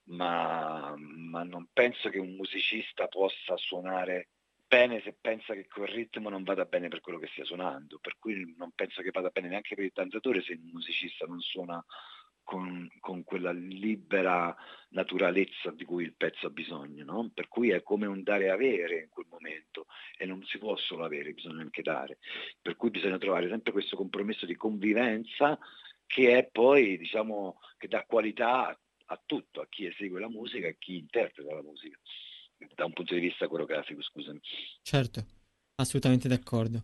ma, 0.07 0.93
ma 0.97 1.43
non 1.43 1.67
penso 1.73 2.09
che 2.09 2.19
un 2.19 2.35
musicista 2.35 3.07
possa 3.07 3.57
suonare 3.57 4.29
bene 4.67 5.01
se 5.01 5.15
pensa 5.19 5.53
che 5.53 5.67
quel 5.67 5.87
ritmo 5.87 6.29
non 6.29 6.43
vada 6.43 6.65
bene 6.65 6.87
per 6.87 7.01
quello 7.01 7.19
che 7.19 7.27
stia 7.27 7.45
suonando, 7.45 7.99
per 7.99 8.17
cui 8.17 8.53
non 8.57 8.71
penso 8.73 9.01
che 9.01 9.11
vada 9.11 9.29
bene 9.29 9.49
neanche 9.49 9.75
per 9.75 9.85
il 9.85 9.91
danzatore 9.93 10.41
se 10.41 10.53
un 10.53 10.69
musicista 10.71 11.25
non 11.25 11.39
suona 11.39 11.83
con, 12.43 12.87
con, 12.99 13.23
quella 13.23 13.51
libera 13.51 14.55
naturalezza 14.89 15.71
di 15.71 15.83
cui 15.83 16.03
il 16.03 16.13
pezzo 16.13 16.47
ha 16.47 16.51
bisogno, 16.51 17.03
no? 17.03 17.31
per 17.33 17.47
cui 17.47 17.71
è 17.71 17.81
come 17.81 18.05
un 18.05 18.21
dare 18.21 18.45
e 18.45 18.49
avere 18.49 19.01
in 19.01 19.09
quel 19.09 19.25
momento 19.29 19.87
e 20.17 20.25
non 20.25 20.43
si 20.45 20.59
può 20.59 20.75
solo 20.77 21.03
avere, 21.03 21.33
bisogna 21.33 21.63
anche 21.63 21.81
dare, 21.81 22.19
per 22.61 22.75
cui 22.75 22.91
bisogna 22.91 23.17
trovare 23.17 23.49
sempre 23.49 23.71
questo 23.71 23.95
compromesso 23.95 24.45
di 24.45 24.55
convivenza 24.55 25.57
che 26.05 26.37
è 26.37 26.45
poi, 26.45 26.97
diciamo, 26.97 27.59
che 27.77 27.87
dà 27.87 28.05
qualità 28.05 28.79
a 29.07 29.21
tutto, 29.25 29.61
a 29.61 29.67
chi 29.67 29.87
esegue 29.87 30.19
la 30.19 30.29
musica 30.29 30.67
e 30.67 30.71
a 30.71 30.75
chi 30.77 30.97
interpreta 30.97 31.53
la 31.53 31.63
musica, 31.63 31.97
da 32.75 32.85
un 32.85 32.93
punto 32.93 33.13
di 33.13 33.21
vista 33.21 33.47
coreografico, 33.47 34.01
scusami. 34.01 34.39
Certo, 34.81 35.25
assolutamente 35.75 36.27
d'accordo. 36.27 36.83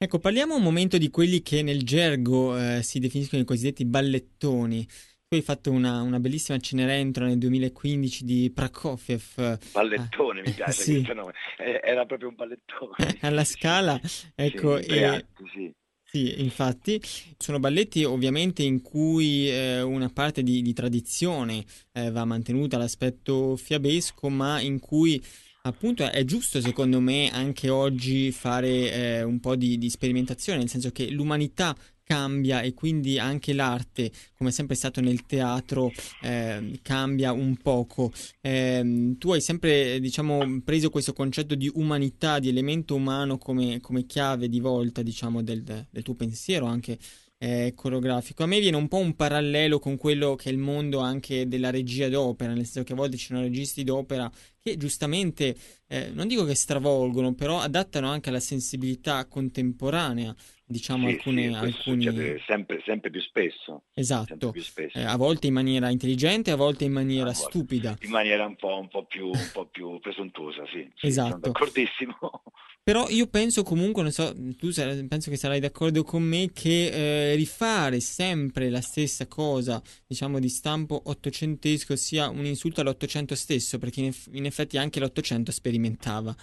Ecco, 0.00 0.18
parliamo 0.20 0.54
un 0.54 0.62
momento 0.62 0.96
di 0.96 1.10
quelli 1.10 1.42
che 1.42 1.62
nel 1.62 1.82
gergo 1.82 2.56
eh, 2.56 2.82
si 2.82 3.00
definiscono 3.00 3.42
i 3.42 3.44
cosiddetti 3.44 3.84
ballettoni. 3.84 4.86
Tu 4.86 5.34
hai 5.34 5.42
fatto 5.42 5.70
una, 5.72 6.00
una 6.02 6.20
bellissima 6.20 6.56
Cenerentola 6.58 7.26
nel 7.26 7.38
2015 7.38 8.24
di 8.24 8.50
Prokofiev. 8.54 9.58
Ballettone, 9.72 10.40
ah, 10.40 10.42
mi 10.46 10.52
piace 10.52 10.82
sì. 10.82 10.92
questo 10.92 11.14
nome. 11.14 11.32
Era 11.56 12.06
proprio 12.06 12.28
un 12.28 12.36
ballettone. 12.36 13.18
Alla 13.22 13.44
scala, 13.44 14.00
ecco. 14.36 14.80
Sì, 14.80 14.88
e... 14.88 15.26
sì. 15.52 15.72
Sì, 16.10 16.40
infatti 16.40 16.98
sono 17.36 17.60
balletti 17.60 18.02
ovviamente 18.02 18.62
in 18.62 18.80
cui 18.80 19.50
eh, 19.50 19.82
una 19.82 20.08
parte 20.08 20.42
di, 20.42 20.62
di 20.62 20.72
tradizione 20.72 21.62
eh, 21.92 22.10
va 22.10 22.24
mantenuta 22.24 22.78
l'aspetto 22.78 23.56
fiabesco, 23.56 24.30
ma 24.30 24.58
in 24.58 24.78
cui 24.78 25.22
appunto 25.62 26.10
è 26.10 26.24
giusto 26.24 26.62
secondo 26.62 26.98
me 27.00 27.30
anche 27.30 27.68
oggi 27.68 28.32
fare 28.32 28.90
eh, 28.90 29.22
un 29.22 29.38
po' 29.38 29.54
di, 29.54 29.76
di, 29.76 29.90
sperimentazione, 29.90 30.60
nel 30.60 30.70
senso 30.70 30.92
che 30.92 31.10
l'umanità 31.10 31.76
cambia 32.08 32.62
e 32.62 32.72
quindi 32.72 33.18
anche 33.18 33.52
l'arte, 33.52 34.10
come 34.34 34.48
è 34.48 34.52
sempre 34.52 34.76
stato 34.76 35.02
nel 35.02 35.26
teatro, 35.26 35.92
eh, 36.22 36.78
cambia 36.80 37.32
un 37.32 37.54
poco. 37.58 38.10
Eh, 38.40 39.14
tu 39.18 39.32
hai 39.32 39.42
sempre, 39.42 40.00
diciamo, 40.00 40.62
preso 40.64 40.88
questo 40.88 41.12
concetto 41.12 41.54
di 41.54 41.70
umanità, 41.74 42.38
di 42.38 42.48
elemento 42.48 42.94
umano 42.94 43.36
come, 43.36 43.80
come 43.80 44.06
chiave 44.06 44.48
di 44.48 44.58
volta, 44.58 45.02
diciamo, 45.02 45.42
del, 45.42 45.62
del 45.62 46.02
tuo 46.02 46.14
pensiero 46.14 46.64
anche 46.64 46.96
eh, 47.36 47.72
coreografico. 47.74 48.42
A 48.42 48.46
me 48.46 48.58
viene 48.58 48.78
un 48.78 48.88
po' 48.88 48.96
un 48.96 49.14
parallelo 49.14 49.78
con 49.78 49.98
quello 49.98 50.34
che 50.34 50.48
è 50.48 50.52
il 50.52 50.58
mondo 50.58 51.00
anche 51.00 51.46
della 51.46 51.68
regia 51.68 52.08
d'opera, 52.08 52.54
nel 52.54 52.64
senso 52.64 52.84
che 52.84 52.94
a 52.94 52.96
volte 52.96 53.18
ci 53.18 53.26
sono 53.26 53.42
registi 53.42 53.84
d'opera 53.84 54.30
che 54.62 54.78
giustamente, 54.78 55.54
eh, 55.86 56.10
non 56.12 56.26
dico 56.26 56.44
che 56.44 56.54
stravolgono, 56.54 57.34
però 57.34 57.60
adattano 57.60 58.08
anche 58.08 58.30
alla 58.30 58.40
sensibilità 58.40 59.26
contemporanea 59.26 60.34
diciamo 60.68 61.08
sì, 61.08 61.14
alcune, 61.14 61.48
sì, 61.48 61.54
alcuni... 61.54 62.04
sempre, 62.46 62.82
sempre, 62.84 63.10
più 63.10 63.20
spesso. 63.20 63.84
Esatto, 63.94 64.50
più 64.50 64.62
spesso. 64.62 64.98
Eh, 64.98 65.02
a 65.02 65.16
volte 65.16 65.46
in 65.46 65.54
maniera 65.54 65.88
intelligente, 65.88 66.50
a 66.50 66.56
volte 66.56 66.84
in 66.84 66.92
maniera 66.92 67.32
stupida. 67.32 67.96
In 68.02 68.10
maniera 68.10 68.44
un 68.44 68.56
po', 68.56 68.78
un 68.78 68.88
po', 68.88 69.06
più, 69.06 69.28
un 69.28 69.50
po 69.52 69.66
più, 69.66 69.98
presuntuosa, 69.98 70.64
sì. 70.66 70.88
sì 70.94 71.06
esatto. 71.06 71.38
D'accordissimo. 71.38 72.16
Però 72.88 73.06
io 73.08 73.26
penso 73.26 73.64
comunque, 73.64 74.02
non 74.02 74.12
so, 74.12 74.34
tu 74.56 74.70
sar- 74.70 75.06
penso 75.08 75.28
che 75.28 75.36
sarai 75.36 75.60
d'accordo 75.60 76.02
con 76.04 76.22
me, 76.22 76.50
che 76.54 77.32
eh, 77.32 77.34
rifare 77.34 78.00
sempre 78.00 78.70
la 78.70 78.80
stessa 78.80 79.26
cosa, 79.26 79.82
diciamo 80.06 80.38
di 80.38 80.48
stampo 80.48 81.02
ottocentesco, 81.04 81.96
sia 81.96 82.30
un 82.30 82.46
insulto 82.46 82.80
all'Ottocento 82.80 83.34
stesso, 83.34 83.78
perché 83.78 84.00
in, 84.00 84.06
eff- 84.06 84.28
in 84.32 84.46
effetti 84.46 84.78
anche 84.78 85.00
l'Ottocento 85.00 85.52
sperimentava. 85.52 86.34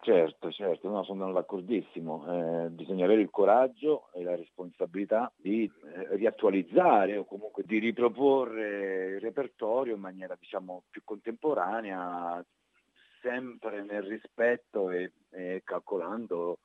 Certo, 0.00 0.50
certo, 0.50 0.88
no, 0.88 1.02
sono 1.04 1.32
d'accordissimo. 1.32 2.66
Eh, 2.66 2.68
bisogna 2.70 3.04
avere 3.04 3.22
il 3.22 3.30
coraggio 3.30 4.10
e 4.12 4.22
la 4.22 4.36
responsabilità 4.36 5.32
di 5.36 5.64
eh, 5.64 6.16
riattualizzare 6.16 7.16
o 7.16 7.24
comunque 7.24 7.62
di 7.64 7.78
riproporre 7.78 9.14
il 9.14 9.20
repertorio 9.20 9.94
in 9.94 10.00
maniera 10.00 10.36
diciamo 10.38 10.84
più 10.90 11.02
contemporanea, 11.04 12.44
sempre 13.22 13.82
nel 13.82 14.02
rispetto 14.02 14.90
e, 14.90 15.12
e 15.30 15.62
calcolando 15.64 16.58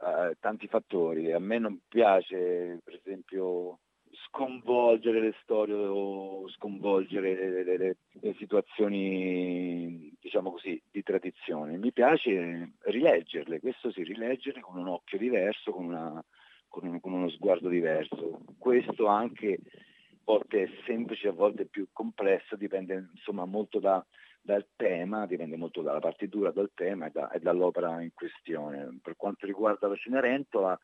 eh, 0.00 0.36
tanti 0.38 0.68
fattori. 0.68 1.32
A 1.32 1.40
me 1.40 1.58
non 1.58 1.80
piace, 1.88 2.80
per 2.84 2.94
esempio, 2.94 3.78
sconvolgere 4.26 5.20
le 5.20 5.34
storie 5.42 5.74
o 5.74 6.48
sconvolgere 6.50 7.34
le, 7.34 7.64
le, 7.64 7.76
le, 7.76 7.96
le, 8.20 8.34
situazioni, 8.38 10.12
diciamo 10.20 10.52
così, 10.52 10.80
di 10.90 11.02
tradizione. 11.02 11.76
Mi 11.76 11.92
piace 11.92 12.72
rileggerle, 12.80 13.60
questo 13.60 13.90
sì, 13.90 14.02
rileggerle 14.02 14.60
con 14.60 14.78
un 14.78 14.88
occhio 14.88 15.18
diverso, 15.18 15.72
con, 15.72 15.86
una, 15.86 16.24
con, 16.68 16.86
un, 16.86 17.00
con 17.00 17.12
uno 17.12 17.28
sguardo 17.30 17.68
diverso. 17.68 18.40
Questo 18.58 19.06
anche 19.06 19.58
a 19.62 20.20
volte 20.24 20.62
è 20.62 20.68
semplice, 20.86 21.28
a 21.28 21.32
volte 21.32 21.62
è 21.62 21.66
più 21.66 21.88
complesso, 21.92 22.56
dipende 22.56 23.10
insomma 23.12 23.44
molto 23.44 23.78
da, 23.78 24.04
dal 24.40 24.66
tema, 24.76 25.26
dipende 25.26 25.56
molto 25.56 25.82
dalla 25.82 26.00
partitura, 26.00 26.50
dal 26.50 26.70
tema 26.74 27.06
e, 27.06 27.10
da, 27.10 27.30
e 27.30 27.40
dall'opera 27.40 28.02
in 28.02 28.12
questione. 28.12 28.98
Per 29.02 29.16
quanto 29.16 29.46
riguarda 29.46 29.88
la 29.88 29.96
Cenerentola, 29.96 30.78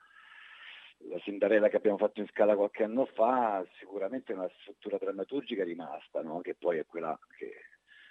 la 1.08 1.18
Cinderella 1.18 1.68
che 1.68 1.76
abbiamo 1.76 1.96
fatto 1.96 2.20
in 2.20 2.26
scala 2.28 2.56
qualche 2.56 2.84
anno 2.84 3.06
fa 3.06 3.64
sicuramente 3.78 4.32
è 4.32 4.36
una 4.36 4.50
struttura 4.60 4.98
drammaturgica 4.98 5.64
rimasta, 5.64 6.22
no? 6.22 6.40
che 6.40 6.54
poi 6.54 6.78
è 6.78 6.86
quella 6.86 7.18
che, 7.36 7.52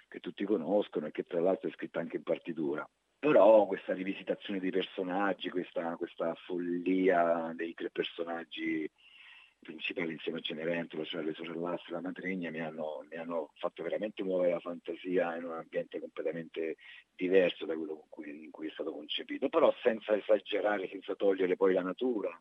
che, 0.08 0.20
tutti 0.20 0.44
conoscono 0.44 1.06
e 1.06 1.10
che 1.12 1.24
tra 1.24 1.40
l'altro 1.40 1.68
è 1.68 1.72
scritta 1.72 2.00
anche 2.00 2.16
in 2.16 2.22
partitura. 2.22 2.88
Però 3.18 3.66
questa 3.66 3.92
rivisitazione 3.92 4.60
dei 4.60 4.70
personaggi, 4.70 5.50
questa, 5.50 5.94
questa 5.96 6.34
follia 6.46 7.52
dei 7.54 7.74
tre 7.74 7.90
personaggi 7.90 8.90
principali 9.60 10.12
insieme 10.12 10.38
a 10.38 10.40
Cenerentola, 10.40 11.04
cioè 11.04 11.22
le 11.22 11.34
sorellastre 11.34 11.90
e 11.90 11.92
la 11.92 12.00
matrigna, 12.00 12.50
mi 12.50 12.60
hanno, 12.60 13.04
mi 13.10 13.16
hanno, 13.18 13.50
fatto 13.56 13.82
veramente 13.82 14.22
muovere 14.22 14.52
la 14.52 14.60
fantasia 14.60 15.36
in 15.36 15.44
un 15.44 15.52
ambiente 15.52 16.00
completamente 16.00 16.76
diverso 17.14 17.66
da 17.66 17.74
quello 17.76 18.06
cui, 18.08 18.44
in 18.44 18.50
cui 18.50 18.68
è 18.68 18.70
stato 18.70 18.90
concepito, 18.90 19.50
però 19.50 19.72
senza 19.82 20.16
esagerare, 20.16 20.88
senza 20.88 21.14
togliere 21.14 21.56
poi 21.56 21.74
la 21.74 21.82
natura 21.82 22.40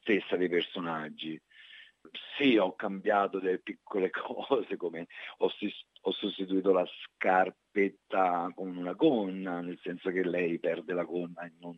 stessa 0.00 0.36
dei 0.36 0.48
personaggi. 0.48 1.40
Sì, 2.36 2.56
ho 2.56 2.74
cambiato 2.74 3.38
delle 3.38 3.58
piccole 3.58 4.10
cose, 4.10 4.76
come 4.76 5.08
ho, 5.38 5.50
ho, 6.02 6.12
sostituito 6.12 6.72
la 6.72 6.86
scarpetta 6.86 8.50
con 8.54 8.76
una 8.76 8.92
gonna, 8.92 9.60
nel 9.60 9.78
senso 9.82 10.10
che 10.10 10.24
lei 10.24 10.58
perde 10.58 10.94
la 10.94 11.04
gonna 11.04 11.42
e 11.42 11.52
non, 11.60 11.76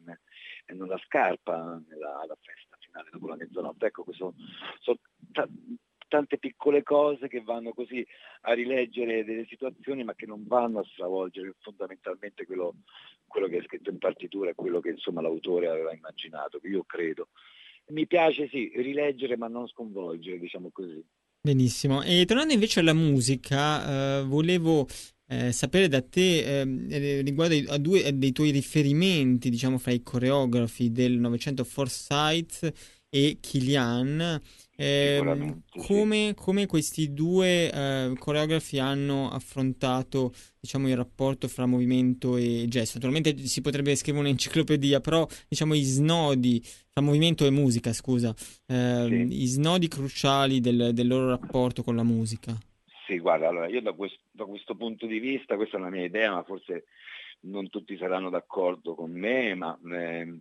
e 0.66 0.74
non 0.74 0.88
la 0.88 0.98
scarpa 1.04 1.80
nella, 1.88 2.20
alla 2.20 2.36
festa 2.40 2.76
finale 2.78 3.08
dopo 3.10 3.28
la 3.28 3.36
mezzanotte. 3.36 3.86
Ecco, 3.86 4.04
sono, 4.12 4.34
sono 4.80 4.98
t- 5.32 5.48
tante 6.10 6.38
piccole 6.38 6.82
cose 6.82 7.28
che 7.28 7.40
vanno 7.40 7.72
così 7.72 8.04
a 8.42 8.52
rileggere 8.52 9.24
delle 9.24 9.46
situazioni 9.46 10.02
ma 10.02 10.14
che 10.14 10.26
non 10.26 10.44
vanno 10.46 10.80
a 10.80 10.84
stravolgere 10.84 11.54
fondamentalmente 11.60 12.44
quello, 12.44 12.74
quello 13.26 13.46
che 13.46 13.58
è 13.58 13.62
scritto 13.62 13.90
in 13.90 13.98
partitura 13.98 14.50
e 14.50 14.54
quello 14.54 14.80
che 14.80 14.90
insomma, 14.90 15.22
l'autore 15.22 15.68
aveva 15.68 15.94
immaginato, 15.94 16.58
io 16.64 16.82
credo 16.84 17.28
mi 17.90 18.06
piace 18.06 18.48
sì, 18.48 18.70
rileggere 18.74 19.36
ma 19.36 19.48
non 19.48 19.66
sconvolgere, 19.68 20.38
diciamo 20.38 20.70
così. 20.72 21.02
Benissimo. 21.42 22.02
E 22.02 22.24
tornando 22.26 22.52
invece 22.52 22.80
alla 22.80 22.92
musica, 22.92 24.18
eh, 24.18 24.24
volevo 24.24 24.86
eh, 25.26 25.52
sapere 25.52 25.88
da 25.88 26.02
te 26.02 26.60
eh, 26.60 27.22
riguardo 27.22 27.54
a 27.72 27.78
due 27.78 28.16
dei 28.18 28.32
tuoi 28.32 28.50
riferimenti, 28.50 29.48
diciamo, 29.48 29.78
fra 29.78 29.92
i 29.92 30.02
coreografi 30.02 30.90
del 30.90 31.12
Novecento 31.18 31.64
Forsyth 31.64 32.72
e 33.08 33.38
Kilian. 33.40 34.40
Eh, 34.82 35.20
come, 35.86 36.32
come, 36.34 36.64
questi 36.64 37.12
due 37.12 37.70
eh, 37.70 38.12
coreografi 38.18 38.78
hanno 38.78 39.28
affrontato 39.28 40.32
diciamo, 40.58 40.88
il 40.88 40.96
rapporto 40.96 41.48
fra 41.48 41.66
movimento 41.66 42.38
e 42.38 42.64
gesto? 42.66 42.98
Naturalmente 42.98 43.36
si 43.46 43.60
potrebbe 43.60 43.94
scrivere 43.94 44.24
un'enciclopedia, 44.24 45.00
però 45.00 45.26
diciamo 45.46 45.74
i 45.74 45.82
snodi 45.82 46.62
fra 46.64 47.02
movimento 47.02 47.44
e 47.44 47.50
musica, 47.50 47.92
scusa, 47.92 48.30
eh, 48.66 49.04
sì. 49.06 49.42
i 49.42 49.46
snodi 49.46 49.86
cruciali 49.86 50.60
del, 50.60 50.94
del, 50.94 51.06
loro 51.06 51.28
rapporto 51.28 51.82
con 51.82 51.94
la 51.94 52.02
musica. 52.02 52.56
Sì, 53.06 53.18
guarda, 53.18 53.48
allora 53.48 53.68
io 53.68 53.82
da 53.82 53.92
questo, 53.92 54.20
da 54.30 54.46
questo 54.46 54.76
punto 54.76 55.04
di 55.04 55.18
vista, 55.18 55.56
questa 55.56 55.76
è 55.76 55.80
la 55.80 55.90
mia 55.90 56.06
idea, 56.06 56.32
ma 56.32 56.42
forse 56.42 56.84
non 57.40 57.68
tutti 57.68 57.98
saranno 57.98 58.30
d'accordo 58.30 58.94
con 58.94 59.10
me, 59.10 59.54
ma 59.54 59.78
eh, 59.92 60.40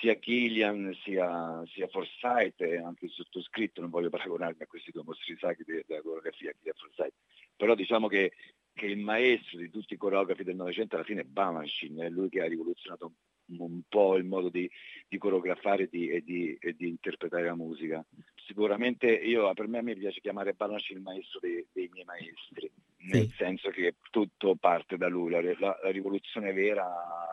sia 0.00 0.14
Killian 0.14 0.96
sia, 1.02 1.62
sia 1.66 1.86
Forsyth 1.88 2.62
anche 2.62 3.04
il 3.04 3.10
sottoscritto, 3.10 3.80
non 3.80 3.90
voglio 3.90 4.08
paragonarmi 4.08 4.62
a 4.62 4.66
questi 4.66 4.90
due 4.90 5.02
mostri 5.04 5.36
sacri 5.38 5.64
della 5.86 6.00
coreografia, 6.00 6.52
Killian 6.52 6.74
Forsyth, 6.76 7.14
però 7.54 7.74
diciamo 7.74 8.08
che, 8.08 8.32
che, 8.72 8.86
il 8.86 8.98
maestro 8.98 9.58
di 9.58 9.68
tutti 9.68 9.94
i 9.94 9.98
coreografi 9.98 10.42
del 10.42 10.56
Novecento 10.56 10.96
alla 10.96 11.04
fine 11.04 11.20
è 11.20 11.24
Balanchine, 11.24 12.06
è 12.06 12.08
lui 12.08 12.30
che 12.30 12.40
ha 12.40 12.46
rivoluzionato 12.46 13.12
un 13.58 13.82
po' 13.88 14.16
il 14.16 14.24
modo 14.24 14.48
di, 14.48 14.70
di 15.08 15.18
coreografare 15.18 15.88
di, 15.88 16.08
e, 16.08 16.22
di, 16.22 16.56
e, 16.60 16.74
di, 16.74 16.88
interpretare 16.88 17.44
la 17.44 17.54
musica. 17.54 18.04
Sicuramente 18.46 19.06
io, 19.06 19.52
per 19.54 19.68
me 19.68 19.82
mi 19.82 19.96
piace 19.96 20.20
chiamare 20.20 20.54
Banaci 20.54 20.92
il 20.92 21.00
maestro 21.00 21.40
dei, 21.40 21.64
dei 21.72 21.88
miei 21.92 22.04
maestri, 22.04 22.70
nel 23.10 23.28
sì. 23.28 23.34
senso 23.36 23.70
che 23.70 23.94
tutto 24.10 24.56
parte 24.56 24.96
da 24.96 25.08
lui, 25.08 25.30
la, 25.30 25.40
la, 25.40 25.78
la, 25.82 25.90
rivoluzione 25.90 26.52
vera 26.52 26.84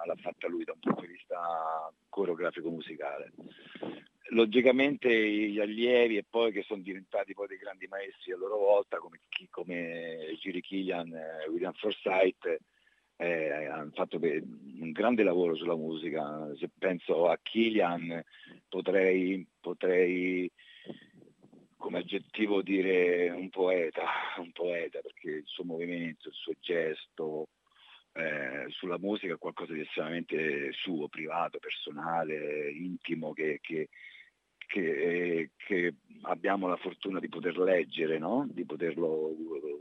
l'ha 0.06 0.16
fatta 0.16 0.48
lui 0.48 0.64
da 0.64 0.74
un 0.74 0.80
punto 0.80 1.02
di 1.02 1.08
vista 1.08 1.92
coreografico 2.10 2.70
musicale. 2.70 3.32
Logicamente 4.32 5.10
gli 5.10 5.60
allievi 5.60 6.18
e 6.18 6.26
poi 6.30 6.52
che 6.52 6.64
sono 6.64 6.82
diventati 6.82 7.34
poi 7.34 7.48
dei 7.48 7.58
grandi 7.58 7.88
maestri 7.88 8.34
a 8.34 8.38
loro 8.38 8.58
volta 8.58 8.98
come, 8.98 9.22
come 9.50 10.36
Giri 10.40 10.62
Killian, 10.62 11.14
eh, 11.14 11.48
William 11.50 11.74
Forsythe, 11.74 12.60
eh, 13.18 13.66
hanno 13.66 13.92
fatto 13.94 14.20
un 14.22 14.92
grande 14.92 15.24
lavoro 15.24 15.56
sulla 15.56 15.76
musica. 15.76 16.56
Se 16.58 16.70
penso 16.78 17.28
a 17.28 17.38
Killian 17.42 18.24
potrei, 18.70 19.46
potrei 19.60 20.50
come 21.76 22.00
aggettivo 22.00 22.62
dire 22.62 23.30
un 23.30 23.50
poeta, 23.50 24.04
un 24.38 24.52
poeta 24.52 25.00
perché 25.00 25.30
il 25.30 25.46
suo 25.46 25.64
movimento, 25.64 26.30
il 26.30 26.36
suo 26.36 26.54
gesto 26.60 27.50
eh, 28.14 28.66
sulla 28.70 28.98
musica 28.98 29.34
è 29.34 29.38
qualcosa 29.38 29.74
di 29.74 29.82
estremamente 29.82 30.72
suo, 30.74 31.08
privato, 31.08 31.60
personale, 31.60 32.72
intimo 32.72 33.34
che, 33.34 33.60
che 33.62 33.90
che, 34.68 35.52
che, 35.56 35.94
abbiamo 36.24 36.68
la 36.68 36.76
fortuna 36.76 37.20
di 37.20 37.30
poter 37.30 37.58
leggere, 37.58 38.20
no? 38.20 38.46
di 38.52 38.66
poterlo 38.66 39.34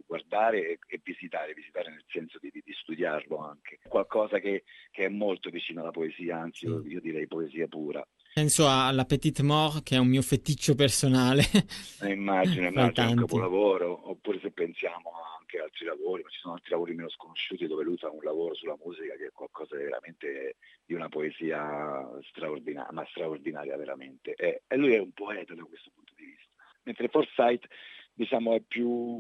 guardare 0.06 0.70
e, 0.70 0.78
e, 0.86 1.00
visitare, 1.02 1.52
visitare 1.52 1.90
nel 1.90 2.04
senso 2.06 2.38
di, 2.40 2.50
di, 2.52 2.62
di 2.64 2.72
studiarlo 2.72 3.38
anche. 3.38 3.80
Qualcosa 3.86 4.38
che, 4.38 4.64
che, 4.90 5.04
è 5.04 5.08
molto 5.08 5.50
vicino 5.50 5.82
alla 5.82 5.90
poesia, 5.90 6.38
anzi 6.38 6.66
io 6.66 7.00
direi 7.00 7.26
poesia 7.26 7.66
pura. 7.66 8.06
Penso 8.36 8.68
alla 8.68 9.06
Petite 9.06 9.42
Mort, 9.42 9.82
che 9.82 9.96
è 9.96 9.98
un 9.98 10.08
mio 10.08 10.20
feticcio 10.20 10.74
personale. 10.74 11.40
Eh, 12.04 12.12
immagino, 12.12 12.66
immagino 12.66 13.08
un 13.08 13.16
capolavoro, 13.16 14.10
oppure 14.10 14.38
se 14.40 14.50
pensiamo 14.50 15.10
anche 15.40 15.58
a 15.58 15.62
altri 15.62 15.86
lavori, 15.86 16.22
ma 16.22 16.28
ci 16.28 16.40
sono 16.40 16.52
altri 16.52 16.72
lavori 16.72 16.94
meno 16.94 17.08
sconosciuti 17.08 17.66
dove 17.66 17.82
lui 17.82 17.96
fa 17.96 18.10
un 18.10 18.22
lavoro 18.22 18.54
sulla 18.54 18.76
musica 18.84 19.16
che 19.16 19.28
è 19.28 19.32
qualcosa 19.32 19.76
di 19.76 19.84
veramente 19.84 20.56
di 20.84 20.92
una 20.92 21.08
poesia 21.08 22.06
straordinaria, 22.28 22.92
ma 22.92 23.06
straordinaria 23.08 23.74
veramente. 23.78 24.34
E, 24.34 24.64
e 24.66 24.76
lui 24.76 24.92
è 24.92 24.98
un 24.98 25.12
poeta 25.12 25.54
da 25.54 25.64
questo 25.64 25.90
punto 25.94 26.12
di 26.14 26.26
vista. 26.26 26.52
Mentre 26.82 27.08
Forsyth, 27.08 27.66
diciamo, 28.12 28.54
è 28.54 28.60
più, 28.60 29.18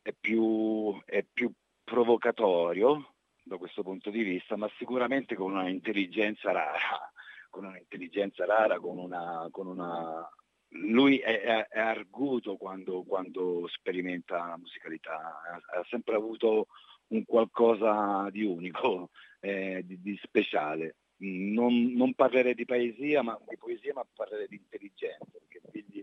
è 0.00 0.12
più, 0.12 1.02
è 1.04 1.24
più 1.24 1.50
provocatorio 1.82 3.14
da 3.42 3.56
questo 3.56 3.82
punto 3.82 4.10
di 4.10 4.22
vista, 4.22 4.54
ma 4.56 4.70
sicuramente 4.78 5.34
con 5.34 5.50
una 5.50 5.68
intelligenza 5.68 6.52
rara 6.52 7.11
con 7.52 7.66
un'intelligenza 7.66 8.46
rara, 8.46 8.80
con 8.80 8.98
una, 8.98 9.46
con 9.50 9.66
una... 9.66 10.26
lui 10.70 11.18
è, 11.18 11.68
è, 11.68 11.78
arguto 11.78 12.56
quando, 12.56 13.04
quando, 13.04 13.68
sperimenta 13.68 14.38
la 14.38 14.56
musicalità, 14.56 15.18
ha, 15.18 15.78
ha, 15.78 15.84
sempre 15.90 16.16
avuto 16.16 16.68
un 17.08 17.24
qualcosa 17.26 18.28
di 18.30 18.42
unico, 18.42 19.10
eh, 19.40 19.82
di, 19.84 20.00
di, 20.00 20.18
speciale. 20.22 20.96
Non, 21.18 21.92
non, 21.92 22.14
parlerei 22.14 22.54
di 22.54 22.64
poesia, 22.64 23.22
ma, 23.22 23.38
di 23.46 23.56
poesia, 23.58 23.92
ma 23.94 24.04
parlerei 24.12 24.48
di 24.48 24.56
intelligenza, 24.56 25.26
perché 25.30 25.60
Figli 25.70 26.02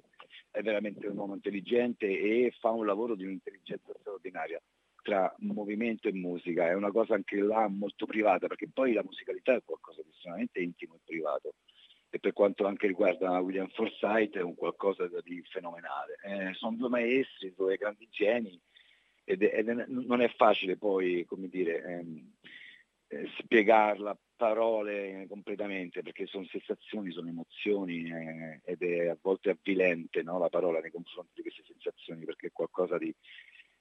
è 0.51 0.61
veramente 0.61 1.07
un 1.07 1.17
uomo 1.17 1.33
intelligente 1.33 2.05
e 2.05 2.53
fa 2.59 2.69
un 2.69 2.85
lavoro 2.85 3.15
di 3.15 3.25
un'intelligenza 3.25 3.91
straordinaria 3.99 4.61
tra 5.01 5.33
movimento 5.39 6.07
e 6.07 6.13
musica, 6.13 6.67
è 6.67 6.73
una 6.73 6.91
cosa 6.91 7.15
anche 7.15 7.37
là 7.37 7.67
molto 7.67 8.05
privata, 8.05 8.47
perché 8.47 8.69
poi 8.71 8.93
la 8.93 9.03
musicalità 9.03 9.55
è 9.55 9.63
qualcosa 9.63 9.78
estremamente 10.29 10.59
intimo 10.59 10.95
e 10.95 10.99
privato. 11.03 11.53
E 12.11 12.19
per 12.19 12.33
quanto 12.33 12.65
anche 12.65 12.87
riguarda 12.87 13.39
William 13.39 13.69
Forsythe 13.69 14.39
è 14.39 14.43
un 14.43 14.55
qualcosa 14.55 15.07
di 15.23 15.43
fenomenale. 15.49 16.17
Eh, 16.23 16.53
sono 16.53 16.75
due 16.75 16.89
maestri, 16.89 17.53
due 17.55 17.77
grandi 17.77 18.07
geni 18.09 18.59
ed, 19.23 19.43
è, 19.43 19.59
ed 19.59 19.69
è, 19.69 19.85
non 19.87 20.21
è 20.21 20.29
facile 20.29 20.75
poi, 20.75 21.23
come 21.25 21.49
dire, 21.49 21.83
ehm, 21.83 22.33
eh, 23.07 23.29
spiegarla 23.37 24.17
parole 24.35 25.27
completamente 25.27 26.01
perché 26.01 26.25
sono 26.25 26.45
sensazioni, 26.45 27.11
sono 27.11 27.27
emozioni 27.27 28.09
eh, 28.09 28.61
ed 28.63 28.81
è 28.81 29.07
a 29.07 29.17
volte 29.21 29.51
avvilente 29.51 30.23
no, 30.23 30.39
la 30.39 30.49
parola 30.49 30.79
nei 30.79 30.91
confronti 30.91 31.33
di 31.35 31.41
queste 31.41 31.63
sensazioni 31.67 32.25
perché 32.25 32.47
è 32.47 32.51
qualcosa 32.51 32.97
di, 32.97 33.13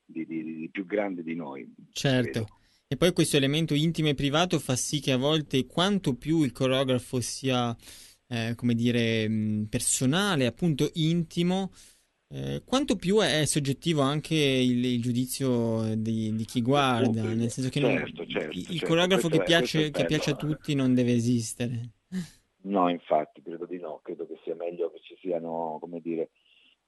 di, 0.05 0.27
di, 0.27 0.43
di 0.43 0.69
più 0.69 0.85
grande 0.85 1.23
di 1.23 1.35
noi. 1.35 1.73
Certo. 1.93 2.59
E 2.91 2.97
poi 2.97 3.13
questo 3.13 3.37
elemento 3.37 3.75
intimo 3.75 4.09
e 4.09 4.15
privato 4.15 4.59
fa 4.59 4.75
sì 4.75 4.99
che 4.99 5.13
a 5.13 5.19
volte 5.19 5.67
quanto 5.67 6.17
più 6.17 6.43
il 6.43 6.53
coreografo 6.53 7.21
sia, 7.21 7.77
eh, 8.29 8.55
come 8.57 8.73
dire, 8.73 9.29
personale, 9.69 10.47
appunto 10.47 10.89
intimo, 10.95 11.71
eh, 12.29 12.63
quanto 12.65 12.97
più 12.97 13.19
è 13.19 13.45
soggettivo 13.45 14.01
anche 14.01 14.35
il, 14.35 14.83
il 14.83 15.03
giudizio 15.03 15.97
di, 15.97 16.35
di, 16.35 16.45
chi 16.47 16.63
guarda, 16.63 17.25
nel 17.25 17.51
senso 17.51 17.69
che 17.69 17.79
certo, 17.79 18.23
non, 18.23 18.29
certo, 18.31 18.57
il 18.59 18.65
certo. 18.65 18.87
coreografo 18.87 19.29
che, 19.29 19.43
piace, 19.43 19.91
che 19.91 20.07
piace 20.07 20.31
a 20.31 20.37
tutti 20.37 20.75
non 20.75 20.95
deve 20.95 21.13
esistere. 21.13 21.91
No, 22.63 22.89
infatti, 22.89 23.43
credo 23.43 23.67
di 23.67 23.79
no, 23.79 24.01
credo 24.03 24.27
che 24.27 24.39
sia 24.45 24.55
meglio 24.55 24.91
che 24.93 25.01
ci 25.03 25.15
siano, 25.21 25.77
come 25.79 26.01
dire, 26.01 26.31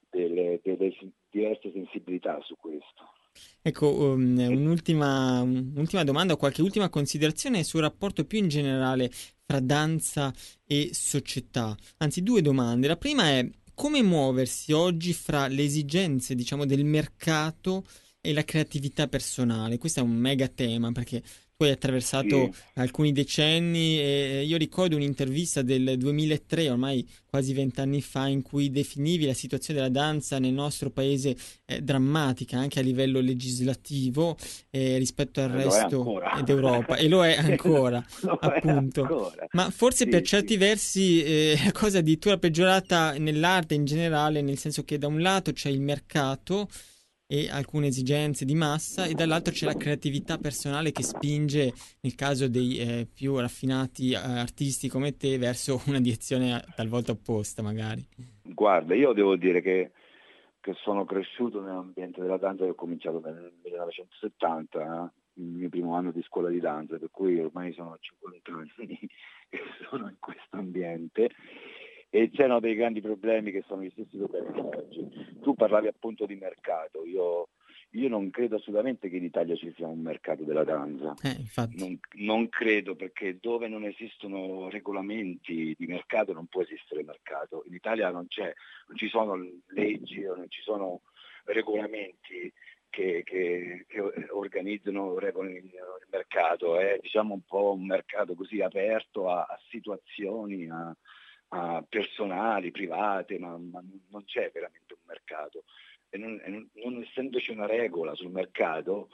delle, 0.09 0.61
delle 0.63 0.95
diverse 1.29 1.71
sensibilità 1.73 2.41
su 2.41 2.57
questo. 2.57 3.20
Ecco, 3.63 3.93
um, 3.93 4.39
un'ultima, 4.39 5.41
un'ultima 5.41 6.05
domanda, 6.05 6.37
qualche 6.37 6.63
ultima 6.63 6.89
considerazione 6.89 7.63
sul 7.65 7.81
rapporto 7.81 8.25
più 8.25 8.39
in 8.39 8.49
generale 8.49 9.11
fra 9.45 9.61
danza 9.61 10.33
e 10.65 10.91
società. 10.93 11.77
Anzi, 11.99 12.23
due 12.23 12.43
domande. 12.43 12.89
La 12.89 12.97
prima 12.97 13.25
è 13.31 13.49
come 13.75 14.03
muoversi 14.03 14.73
oggi 14.73 15.13
fra 15.13 15.47
le 15.47 15.65
esigenze, 15.65 16.35
diciamo, 16.35 16.67
del 16.67 16.85
mercato 16.85 17.85
e 18.21 18.33
la 18.33 18.45
creatività 18.45 19.09
personale. 19.09 19.79
Questo 19.79 20.01
è 20.01 20.03
un 20.03 20.11
mega 20.11 20.49
tema 20.49 20.93
perché 20.93 21.23
tu 21.61 21.67
hai 21.67 21.73
attraversato 21.73 22.49
sì. 22.51 22.61
alcuni 22.77 23.13
decenni 23.13 24.01
e 24.01 24.45
io 24.47 24.57
ricordo 24.57 24.97
un'intervista 24.97 25.61
del 25.61 25.99
2003, 25.99 26.71
ormai 26.71 27.07
quasi 27.27 27.53
vent'anni 27.53 28.01
fa, 28.01 28.29
in 28.29 28.41
cui 28.41 28.71
definivi 28.71 29.27
la 29.27 29.35
situazione 29.35 29.81
della 29.81 29.93
danza 29.93 30.39
nel 30.39 30.55
nostro 30.55 30.89
paese 30.89 31.37
eh, 31.67 31.83
drammatica 31.83 32.57
anche 32.57 32.79
a 32.79 32.83
livello 32.83 33.21
legislativo 33.21 34.39
eh, 34.71 34.97
rispetto 34.97 35.43
al 35.43 35.51
lo 35.51 35.57
resto 35.59 36.23
d'Europa 36.43 36.97
e 36.97 37.09
lo 37.09 37.27
è 37.27 37.37
ancora, 37.45 38.03
lo 38.23 38.39
appunto. 38.41 39.01
È 39.03 39.05
ancora. 39.05 39.47
Ma 39.51 39.69
forse 39.69 40.05
sì, 40.05 40.11
per 40.11 40.23
certi 40.23 40.55
sì. 40.55 40.57
versi 40.57 41.23
eh, 41.23 41.61
la 41.63 41.73
cosa 41.73 41.99
addirittura 41.99 42.39
peggiorata 42.39 43.19
nell'arte 43.19 43.75
in 43.75 43.85
generale, 43.85 44.41
nel 44.41 44.57
senso 44.57 44.83
che 44.85 44.97
da 44.97 45.09
un 45.09 45.21
lato 45.21 45.53
c'è 45.53 45.69
il 45.69 45.83
mercato 45.83 46.71
e 47.33 47.49
alcune 47.49 47.87
esigenze 47.87 48.45
di 48.45 48.57
massa 48.57 49.05
e 49.05 49.15
dall'altro 49.15 49.53
c'è 49.53 49.65
la 49.65 49.77
creatività 49.77 50.37
personale 50.37 50.91
che 50.91 51.05
spinge 51.05 51.73
nel 52.01 52.17
caso 52.17 52.49
dei 52.49 52.79
eh, 52.79 53.07
più 53.07 53.39
raffinati 53.39 54.11
eh, 54.11 54.17
artisti 54.17 54.89
come 54.89 55.17
te 55.17 55.39
verso 55.39 55.81
una 55.87 56.01
direzione 56.01 56.61
talvolta 56.75 57.13
opposta 57.13 57.63
magari. 57.63 58.05
Guarda, 58.43 58.97
io 58.97 59.13
devo 59.13 59.37
dire 59.37 59.63
che, 59.63 59.93
che 60.59 60.75
sono 60.83 61.05
cresciuto 61.05 61.61
nell'ambiente 61.61 62.21
della 62.21 62.37
danza 62.37 62.65
che 62.65 62.71
ho 62.71 62.75
cominciato 62.75 63.21
nel 63.21 63.53
1970, 63.63 64.81
eh, 64.81 65.41
il 65.41 65.51
mio 65.51 65.69
primo 65.69 65.95
anno 65.95 66.11
di 66.11 66.23
scuola 66.23 66.49
di 66.49 66.59
danza, 66.59 66.99
per 66.99 67.11
cui 67.13 67.39
ormai 67.39 67.73
sono 67.75 67.97
50 67.97 68.53
anni 68.53 68.99
che 69.49 69.59
sono 69.89 70.09
in 70.09 70.17
questo 70.19 70.57
ambiente 70.57 71.31
e 72.11 72.29
c'erano 72.31 72.59
dei 72.59 72.75
grandi 72.75 73.01
problemi 73.01 73.53
che 73.53 73.63
sono 73.67 73.83
gli 73.83 73.91
stessi 73.91 74.17
problemi 74.17 74.53
di 74.53 74.59
oggi. 74.59 75.39
Tu 75.41 75.55
parlavi 75.55 75.87
appunto 75.87 76.27
di 76.27 76.35
mercato, 76.35 77.07
io, 77.07 77.51
io, 77.91 78.09
non 78.09 78.31
credo 78.31 78.57
assolutamente 78.57 79.09
che 79.09 79.17
in 79.17 79.25
Italia 79.25 79.55
ci 79.55 79.73
sia 79.77 79.87
un 79.87 80.01
mercato 80.01 80.43
della 80.43 80.65
danza, 80.65 81.15
eh, 81.23 81.37
non, 81.77 81.99
non, 82.15 82.49
credo 82.49 82.97
perché 82.97 83.39
dove 83.41 83.69
non 83.69 83.85
esistono 83.85 84.69
regolamenti 84.69 85.75
di 85.79 85.87
mercato 85.87 86.33
non 86.33 86.47
può 86.47 86.63
esistere 86.63 87.05
mercato, 87.05 87.63
in 87.69 87.75
Italia 87.75 88.11
non, 88.11 88.27
non 88.37 88.97
ci 88.97 89.09
sono 89.09 89.37
leggi, 89.69 90.21
non 90.23 90.47
ci 90.49 90.63
sono 90.63 91.03
regolamenti 91.45 92.53
che, 92.91 93.23
che, 93.25 93.87
che, 93.87 94.03
organizzano 94.31 95.17
il 95.17 96.07
mercato, 96.11 96.77
è 96.77 96.99
diciamo 97.01 97.35
un 97.35 97.43
po' 97.47 97.73
un 97.73 97.87
mercato 97.87 98.35
così 98.35 98.61
aperto 98.61 99.31
a, 99.31 99.43
a 99.43 99.59
situazioni, 99.71 100.69
a, 100.69 100.95
uh, 101.51 101.85
personali, 101.89 102.71
private, 102.71 103.39
ma, 103.39 103.57
ma, 103.57 103.83
non 104.09 104.25
c'è 104.25 104.51
veramente 104.53 104.95
un 104.95 105.01
mercato. 105.07 105.65
E 106.09 106.19
non, 106.19 106.41
e 106.43 106.69
non, 106.85 107.03
essendoci 107.03 107.53
una 107.53 107.67
regola 107.67 108.15
sul 108.15 108.31
mercato, 108.31 109.11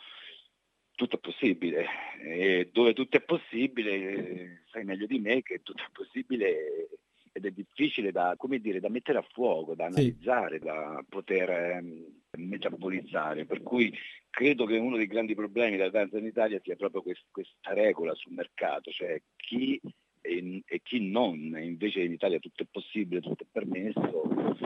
tutto 0.94 1.16
è 1.16 1.20
possibile. 1.20 1.86
E 2.22 2.70
dove 2.72 2.94
tutto 2.94 3.16
è 3.16 3.20
possibile, 3.20 4.62
sai 4.70 4.84
meglio 4.84 5.06
di 5.06 5.18
me 5.18 5.42
che 5.42 5.62
tutto 5.62 5.82
è 5.82 5.90
possibile 5.92 6.88
ed 7.36 7.44
è 7.44 7.50
difficile 7.50 8.12
da, 8.12 8.34
dire, 8.58 8.80
da 8.80 8.88
mettere 8.88 9.18
a 9.18 9.26
fuoco, 9.30 9.74
da 9.74 9.84
analizzare, 9.86 10.56
sì. 10.58 10.64
da 10.64 11.04
poter 11.06 11.50
eh, 11.50 11.84
metabolizzare. 12.38 13.44
Per 13.44 13.62
cui 13.62 13.92
credo 14.30 14.64
che 14.64 14.78
uno 14.78 14.96
dei 14.96 15.06
grandi 15.06 15.34
problemi 15.34 15.76
della 15.76 15.90
danza 15.90 16.16
in 16.16 16.24
Italia 16.24 16.58
sia 16.62 16.76
proprio 16.76 17.02
quest, 17.02 17.26
questa 17.30 17.74
regola 17.74 18.14
sul 18.14 18.32
mercato, 18.32 18.90
cioè 18.90 19.20
chi 19.36 19.78
e, 20.26 20.62
e, 20.66 20.80
chi 20.82 21.08
non, 21.08 21.56
invece 21.58 22.02
in 22.02 22.12
Italia 22.12 22.38
tutto 22.38 22.62
è 22.62 22.66
possibile, 22.70 23.20
tutto 23.20 23.44
è 23.44 23.46
permesso, 23.50 24.56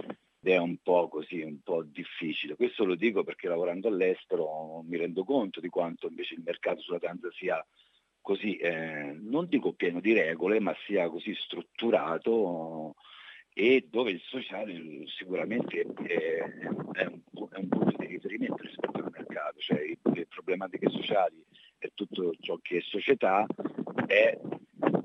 è 0.42 0.56
un 0.56 0.78
po' 0.82 1.08
così, 1.08 1.42
un 1.42 1.60
po' 1.62 1.82
difficile. 1.82 2.56
Questo 2.56 2.84
lo 2.84 2.94
dico 2.94 3.22
perché 3.22 3.48
lavorando 3.48 3.88
all'estero 3.88 4.82
mi 4.86 4.96
rendo 4.96 5.24
conto 5.24 5.60
di 5.60 5.68
quanto 5.68 6.08
invece 6.08 6.34
il 6.34 6.42
mercato 6.44 6.80
sulla 6.80 6.98
danza 6.98 7.30
sia 7.32 7.64
così, 8.20 8.56
eh, 8.56 9.16
non 9.20 9.46
dico 9.48 9.72
pieno 9.72 10.00
di 10.00 10.12
regole, 10.12 10.60
ma 10.60 10.74
sia 10.86 11.08
così 11.08 11.34
strutturato 11.34 12.94
e 13.52 13.86
dove 13.90 14.12
il 14.12 14.20
sociale 14.20 14.80
sicuramente 15.06 15.80
è, 15.80 15.86
è, 15.86 16.68
un, 16.68 16.90
è 16.92 17.04
un, 17.04 17.68
punto 17.68 17.96
di 17.98 18.06
riferimento 18.06 18.62
rispetto 18.62 18.98
al 18.98 19.10
mercato, 19.10 19.58
cioè 19.58 19.96
le 20.14 20.26
problematiche 20.26 20.88
sociali 20.88 21.44
e 21.80 21.90
tutto 21.94 22.32
ciò 22.40 22.58
che 22.60 22.78
è 22.78 22.80
società 22.82 23.46
è, 24.06 24.38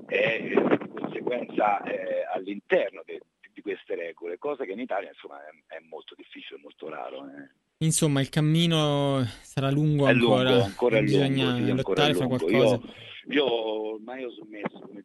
è 0.06 0.42
di 0.42 0.88
conseguenza 0.94 1.82
eh, 1.82 2.24
all'interno 2.32 3.02
de, 3.04 3.20
di 3.52 3.62
queste 3.62 3.94
regole, 3.94 4.38
cosa 4.38 4.64
che 4.64 4.72
in 4.72 4.80
Italia 4.80 5.08
insomma 5.08 5.40
è, 5.40 5.74
è 5.76 5.82
molto 5.88 6.14
difficile, 6.14 6.60
molto 6.60 6.88
raro. 6.88 7.26
Eh. 7.26 7.48
Insomma, 7.78 8.20
il 8.20 8.28
cammino 8.28 9.24
sarà 9.42 9.70
lungo 9.70 10.06
è 10.06 10.10
ancora, 10.10 10.50
lungo, 10.50 10.64
ancora 10.64 11.00
bisogna 11.00 11.50
lungo, 11.50 11.66
sì, 11.66 11.74
lottare 11.74 12.14
fra 12.14 12.26
qualcosa. 12.26 12.74
Io, 12.74 12.82
io 13.28 13.92
ormai 13.94 14.24
ho 14.24 14.30
smesso, 14.30 14.78
come 14.80 15.02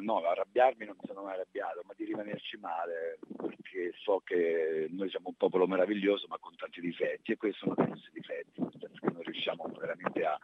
no, 0.00 0.24
arrabbiarmi 0.24 0.84
non 0.84 0.96
mi 1.00 1.06
sono 1.06 1.22
mai 1.22 1.34
arrabbiato, 1.34 1.82
ma 1.86 1.92
di 1.96 2.04
rimanerci 2.04 2.56
male, 2.58 3.18
perché 3.36 3.92
so 4.02 4.20
che 4.24 4.86
noi 4.90 5.08
siamo 5.10 5.28
un 5.28 5.36
popolo 5.36 5.66
meraviglioso 5.66 6.26
ma 6.28 6.38
con 6.38 6.54
tanti 6.56 6.80
difetti 6.80 7.32
e 7.32 7.36
questi 7.36 7.58
sono 7.58 7.74
dei 7.76 7.88
nostri 7.88 8.10
difetti, 8.12 8.60
nel 8.60 8.74
senso 8.78 8.98
che 9.00 9.12
non 9.12 9.22
riusciamo 9.22 9.70
veramente 9.78 10.24
a, 10.24 10.38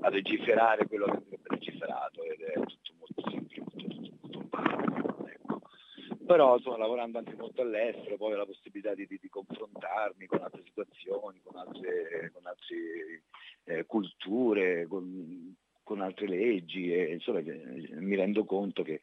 a 0.00 0.08
legiferare 0.08 0.86
quello 0.86 1.06
che 1.06 1.16
andrebbe 1.16 1.48
legiferato 1.48 2.22
ed 2.22 2.40
è 2.40 2.52
tutto 2.54 2.92
molto 2.98 3.30
semplice, 3.30 3.60
molto, 3.60 4.16
molto 4.20 4.38
banale. 4.48 5.32
Ecco. 5.32 5.60
Però 6.26 6.56
insomma, 6.56 6.78
lavorando 6.78 7.18
anche 7.18 7.34
molto 7.34 7.62
all'estero, 7.62 8.16
poi 8.16 8.32
ho 8.32 8.36
la 8.36 8.46
possibilità 8.46 8.94
di, 8.94 9.06
di, 9.06 9.18
di 9.20 9.28
confrontarmi 9.28 10.26
con 10.26 10.42
altre 10.42 10.62
situazioni, 10.64 11.40
con 11.42 11.56
altre, 11.56 12.30
con 12.32 12.46
altre 12.46 13.22
eh, 13.64 13.84
culture, 13.86 14.86
con, 14.86 15.54
con 15.84 16.00
altre 16.00 16.26
leggi 16.26 16.92
e 16.92 17.12
insomma 17.12 17.40
mi 17.40 18.16
rendo 18.16 18.44
conto 18.44 18.82
che, 18.82 19.00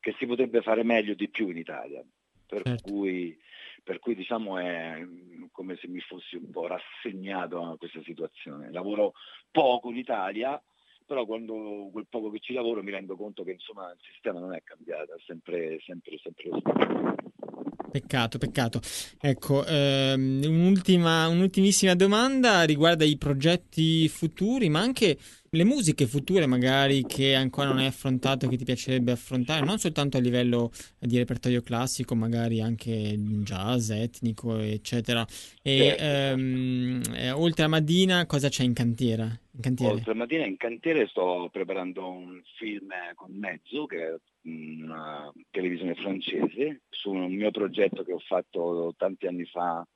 che, 0.00 0.14
si 0.18 0.26
potrebbe 0.26 0.62
fare 0.62 0.82
meglio 0.82 1.14
di 1.14 1.28
più 1.28 1.48
in 1.48 1.58
Italia. 1.58 2.04
Per 2.46 2.62
certo. 2.62 2.90
cui, 2.90 3.38
per 3.84 3.98
cui 3.98 4.14
diciamo 4.14 4.58
è 4.58 5.06
come 5.52 5.76
se 5.76 5.86
mi 5.86 6.00
fossi 6.00 6.36
un 6.36 6.50
po' 6.50 6.66
rassegnato 6.66 7.62
a 7.62 7.76
questa 7.76 8.02
situazione. 8.02 8.72
Lavoro 8.72 9.12
poco 9.50 9.90
in 9.90 9.98
Italia, 9.98 10.60
però 11.06 11.24
quando 11.24 11.88
quel 11.92 12.06
poco 12.08 12.30
che 12.30 12.40
ci 12.40 12.52
lavoro 12.52 12.82
mi 12.82 12.90
rendo 12.90 13.16
conto 13.16 13.44
che 13.44 13.52
insomma 13.52 13.90
il 13.92 13.98
sistema 14.10 14.40
non 14.40 14.54
è 14.54 14.62
cambiato, 14.64 15.14
è 15.14 15.20
sempre, 15.24 15.78
sempre, 15.84 16.18
sempre 16.18 16.48
lo 16.50 16.58
stesso. 16.58 17.22
Peccato, 17.92 18.38
peccato. 18.38 18.80
Ecco, 19.20 19.66
ehm, 19.66 20.40
un'ultima, 20.44 21.28
un'ultimissima 21.28 21.94
domanda 21.94 22.62
riguarda 22.62 23.04
i 23.04 23.18
progetti 23.18 24.08
futuri, 24.08 24.70
ma 24.70 24.80
anche 24.80 25.18
le 25.54 25.64
musiche 25.64 26.06
future 26.06 26.46
magari 26.46 27.04
che 27.04 27.34
ancora 27.34 27.68
non 27.68 27.78
hai 27.78 27.86
affrontato, 27.86 28.48
che 28.48 28.56
ti 28.56 28.64
piacerebbe 28.64 29.12
affrontare, 29.12 29.62
non 29.62 29.78
soltanto 29.78 30.16
a 30.16 30.20
livello 30.20 30.70
di 30.98 31.18
repertorio 31.18 31.60
classico, 31.60 32.14
magari 32.14 32.62
anche 32.62 33.14
jazz, 33.18 33.90
etnico, 33.90 34.56
eccetera. 34.58 35.26
E 35.60 35.94
ehm, 35.98 37.02
eh, 37.14 37.30
oltre 37.32 37.64
a 37.64 37.68
Madina, 37.68 38.24
cosa 38.24 38.48
c'è 38.48 38.62
in 38.62 38.72
cantiera? 38.72 39.24
In 39.24 39.60
cantiere? 39.60 39.92
Oltre 39.92 40.12
a 40.12 40.14
Madina, 40.14 40.46
in 40.46 40.56
cantiere 40.56 41.06
sto 41.08 41.50
preparando 41.52 42.08
un 42.08 42.40
film 42.56 42.88
con 43.14 43.32
Mezzo, 43.32 43.84
che 43.84 44.06
è 44.06 44.14
una 44.44 45.30
televisione 45.50 45.94
francese, 45.94 46.80
su 46.88 47.10
un 47.10 47.30
mio 47.30 47.50
progetto 47.50 48.04
che 48.04 48.12
ho 48.14 48.22
fatto 48.26 48.94
tanti 48.96 49.26
anni 49.26 49.44
fa 49.44 49.86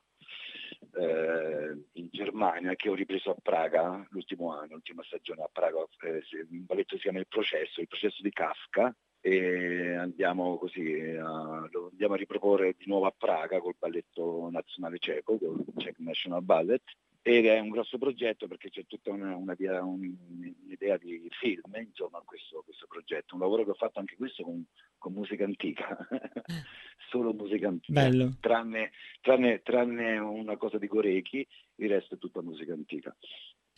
eh, 0.95 1.77
in 1.93 2.09
Germania 2.11 2.75
che 2.75 2.89
ho 2.89 2.95
ripreso 2.95 3.31
a 3.31 3.37
Praga 3.41 4.07
l'ultimo 4.11 4.53
anno, 4.53 4.75
l'ultima 4.75 5.03
stagione 5.05 5.43
a 5.43 5.51
Praga, 5.53 5.79
eh, 6.03 6.23
un 6.51 6.65
balletto 6.65 6.97
si 6.97 7.03
chiama 7.03 7.19
Il 7.19 7.27
processo, 7.29 7.81
il 7.81 7.89
processo 7.89 8.23
di 8.23 8.31
Kafka 8.31 8.95
e 9.21 9.95
andiamo 9.95 10.57
così 10.59 11.01
a, 11.19 11.69
lo 11.71 11.89
andiamo 11.91 12.15
a 12.15 12.17
riproporre 12.17 12.75
di 12.79 12.85
nuovo 12.87 13.07
a 13.07 13.15
Praga 13.17 13.61
col 13.61 13.75
balletto 13.79 14.49
nazionale 14.51 14.99
ceco, 14.99 15.39
col 15.39 15.65
Czech 15.77 15.99
National 15.99 16.43
Ballet 16.43 16.83
ed 17.29 17.45
è 17.45 17.59
un 17.59 17.71
grosso 17.71 17.99
progetto 17.99 18.47
perché 18.47 18.71
c'è 18.71 18.87
tutta 18.87 19.11
una, 19.11 19.35
una, 19.35 19.57
un'idea 19.83 20.97
di 20.97 21.27
film 21.41 21.75
insomma 21.85 22.23
questo, 22.25 22.63
questo, 22.65 22.87
progetto, 22.89 23.35
un 23.35 23.41
lavoro 23.41 23.65
che 23.65 23.71
ho 23.71 23.75
fatto 23.75 23.99
anche 23.99 24.15
questo 24.15 24.45
con, 24.45 24.65
con 24.97 25.13
musica 25.13 25.43
antica, 25.43 25.99
solo 27.11 27.33
musica 27.33 27.67
antica, 27.67 28.09
tranne, 28.39 28.93
tranne, 29.21 29.61
tranne, 29.63 30.19
una 30.19 30.57
cosa 30.57 30.79
di 30.79 30.87
Gorechi, 30.87 31.45
il 31.77 31.89
resto 31.89 32.15
è 32.15 32.19
tutta 32.19 32.43
musica 32.43 32.75
antica. 32.75 33.17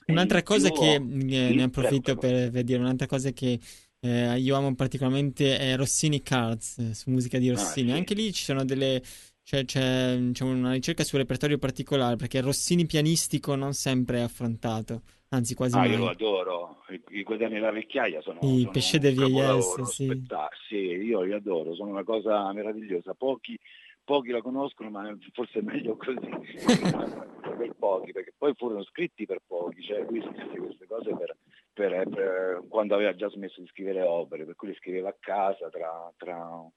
Un'altra 0.08 0.42
cosa 0.42 0.68
che 0.68 0.98
ho... 1.00 1.02
eh, 1.02 1.54
ne 1.54 1.62
approfitto 1.62 2.16
per, 2.16 2.50
per, 2.50 2.64
dire, 2.64 2.78
un'altra 2.78 3.06
cosa 3.06 3.30
che 3.30 3.58
eh, 4.00 4.38
io 4.38 4.56
amo 4.56 4.74
particolarmente 4.74 5.58
è 5.58 5.74
Rossini 5.74 6.20
Cards, 6.22 6.78
eh, 6.78 6.94
su 6.94 7.08
musica 7.08 7.38
di 7.38 7.48
ah, 7.48 7.54
Rossini, 7.54 7.88
ah, 7.88 7.94
sì. 7.94 7.98
anche 7.98 8.12
lì 8.12 8.30
ci 8.30 8.44
sono 8.44 8.62
delle 8.66 9.00
cioè, 9.48 9.64
c'è, 9.64 10.18
c'è, 10.30 10.44
una 10.44 10.72
ricerca 10.72 11.04
sul 11.04 11.20
repertorio 11.20 11.56
particolare 11.56 12.16
perché 12.16 12.42
Rossini 12.42 12.84
pianistico 12.84 13.54
non 13.54 13.72
sempre 13.72 14.18
è 14.18 14.20
affrontato, 14.20 15.00
anzi 15.30 15.54
quasi 15.54 15.74
ah, 15.74 15.78
mai. 15.78 15.92
Io 15.92 15.96
lo 15.96 16.10
adoro, 16.10 16.82
i, 16.90 17.02
i 17.20 17.22
quaderni 17.22 17.54
della 17.54 17.72
vecchiaia 17.72 18.20
sono, 18.20 18.40
I 18.42 18.58
sono 18.60 18.70
pesce 18.72 18.98
de 18.98 19.10
vieillesse, 19.10 19.84
sì. 19.86 20.22
sì, 20.68 20.76
io 20.76 21.22
li 21.22 21.32
adoro, 21.32 21.74
sono 21.74 21.92
una 21.92 22.04
cosa 22.04 22.52
meravigliosa. 22.52 23.14
Pochi, 23.14 23.58
pochi 24.04 24.32
la 24.32 24.42
conoscono, 24.42 24.90
ma 24.90 25.16
forse 25.32 25.60
è 25.60 25.62
meglio 25.62 25.96
così 25.96 26.18
per 27.40 27.74
pochi, 27.78 28.12
perché 28.12 28.34
poi 28.36 28.52
furono 28.54 28.84
scritti 28.84 29.24
per 29.24 29.40
pochi, 29.46 29.82
cioè 29.82 30.04
lui 30.06 30.20
scrisse 30.20 30.58
queste 30.58 30.86
cose 30.86 31.16
per, 31.16 31.36
per, 31.72 32.06
per, 32.06 32.64
quando 32.68 32.94
aveva 32.94 33.14
già 33.14 33.30
smesso 33.30 33.62
di 33.62 33.68
scrivere 33.68 34.02
opere, 34.02 34.44
per 34.44 34.56
cui 34.56 34.68
le 34.68 34.74
scriveva 34.74 35.08
a 35.08 35.16
casa 35.18 35.70
tra, 35.70 36.12
tra 36.18 36.70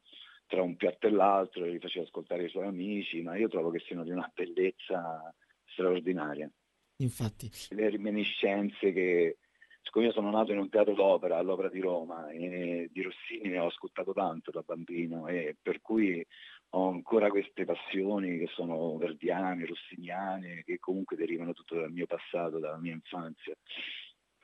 tra 0.51 0.61
un 0.61 0.75
piatto 0.75 1.07
e 1.07 1.11
l'altro, 1.11 1.63
li 1.63 1.79
faceva 1.79 2.03
ascoltare 2.03 2.43
i 2.43 2.49
suoi 2.49 2.67
amici, 2.67 3.21
ma 3.21 3.37
io 3.37 3.47
trovo 3.47 3.69
che 3.69 3.79
siano 3.79 4.03
di 4.03 4.11
una 4.11 4.29
bellezza 4.35 5.33
straordinaria. 5.63 6.51
Infatti. 6.97 7.49
Le 7.69 7.89
reminiscenze 7.89 8.91
che, 8.91 9.37
siccome 9.81 10.07
io 10.07 10.11
sono 10.11 10.29
nato 10.29 10.51
in 10.51 10.57
un 10.57 10.67
teatro 10.67 10.93
d'opera, 10.93 11.37
all'Opera 11.37 11.69
di 11.69 11.79
Roma, 11.79 12.29
e 12.31 12.89
di 12.91 13.01
Rossini 13.01 13.47
ne 13.47 13.59
ho 13.59 13.67
ascoltato 13.67 14.11
tanto 14.11 14.51
da 14.51 14.61
bambino 14.61 15.27
e 15.27 15.55
per 15.59 15.79
cui 15.79 16.21
ho 16.71 16.89
ancora 16.89 17.29
queste 17.29 17.63
passioni 17.63 18.37
che 18.37 18.47
sono 18.47 18.97
verdiane, 18.97 19.65
rossiniane, 19.65 20.63
che 20.65 20.79
comunque 20.79 21.15
derivano 21.15 21.53
tutto 21.53 21.75
dal 21.75 21.93
mio 21.93 22.07
passato, 22.07 22.59
dalla 22.59 22.77
mia 22.77 22.91
infanzia. 22.91 23.55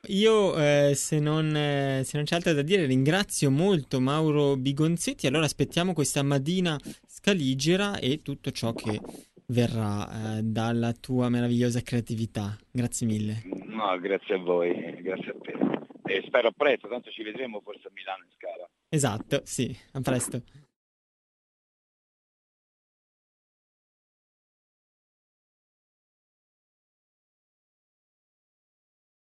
Io, 0.06 0.56
eh, 0.56 0.94
se, 0.94 1.18
non, 1.18 1.54
eh, 1.54 2.02
se, 2.04 2.16
non, 2.16 2.24
c'è 2.24 2.36
altro 2.36 2.52
da 2.52 2.62
dire, 2.62 2.86
ringrazio 2.86 3.50
molto 3.50 4.00
Mauro 4.00 4.56
Bigonzetti. 4.56 5.26
Allora 5.26 5.44
aspettiamo 5.44 5.92
questa 5.92 6.22
Madina 6.22 6.78
scaligera 7.06 7.98
e 7.98 8.22
tutto 8.22 8.52
ciò 8.52 8.72
che 8.72 9.00
verrà 9.48 10.38
eh, 10.38 10.42
dalla 10.42 10.92
tua 10.92 11.28
meravigliosa 11.28 11.80
creatività. 11.80 12.56
Grazie 12.70 13.06
mille. 13.06 13.42
No, 13.66 13.98
grazie 13.98 14.36
a 14.36 14.38
voi, 14.38 14.72
grazie 15.02 15.30
a 15.30 15.34
te. 15.42 16.12
E 16.12 16.22
spero 16.26 16.48
a 16.48 16.52
presto, 16.56 16.88
tanto 16.88 17.10
ci 17.10 17.22
vedremo 17.22 17.60
forse 17.60 17.88
a 17.88 17.90
Milano 17.92 18.24
in 18.24 18.30
scala. 18.36 18.68
Esatto, 18.88 19.42
sì, 19.44 19.76
a 19.92 20.00
presto. 20.00 20.42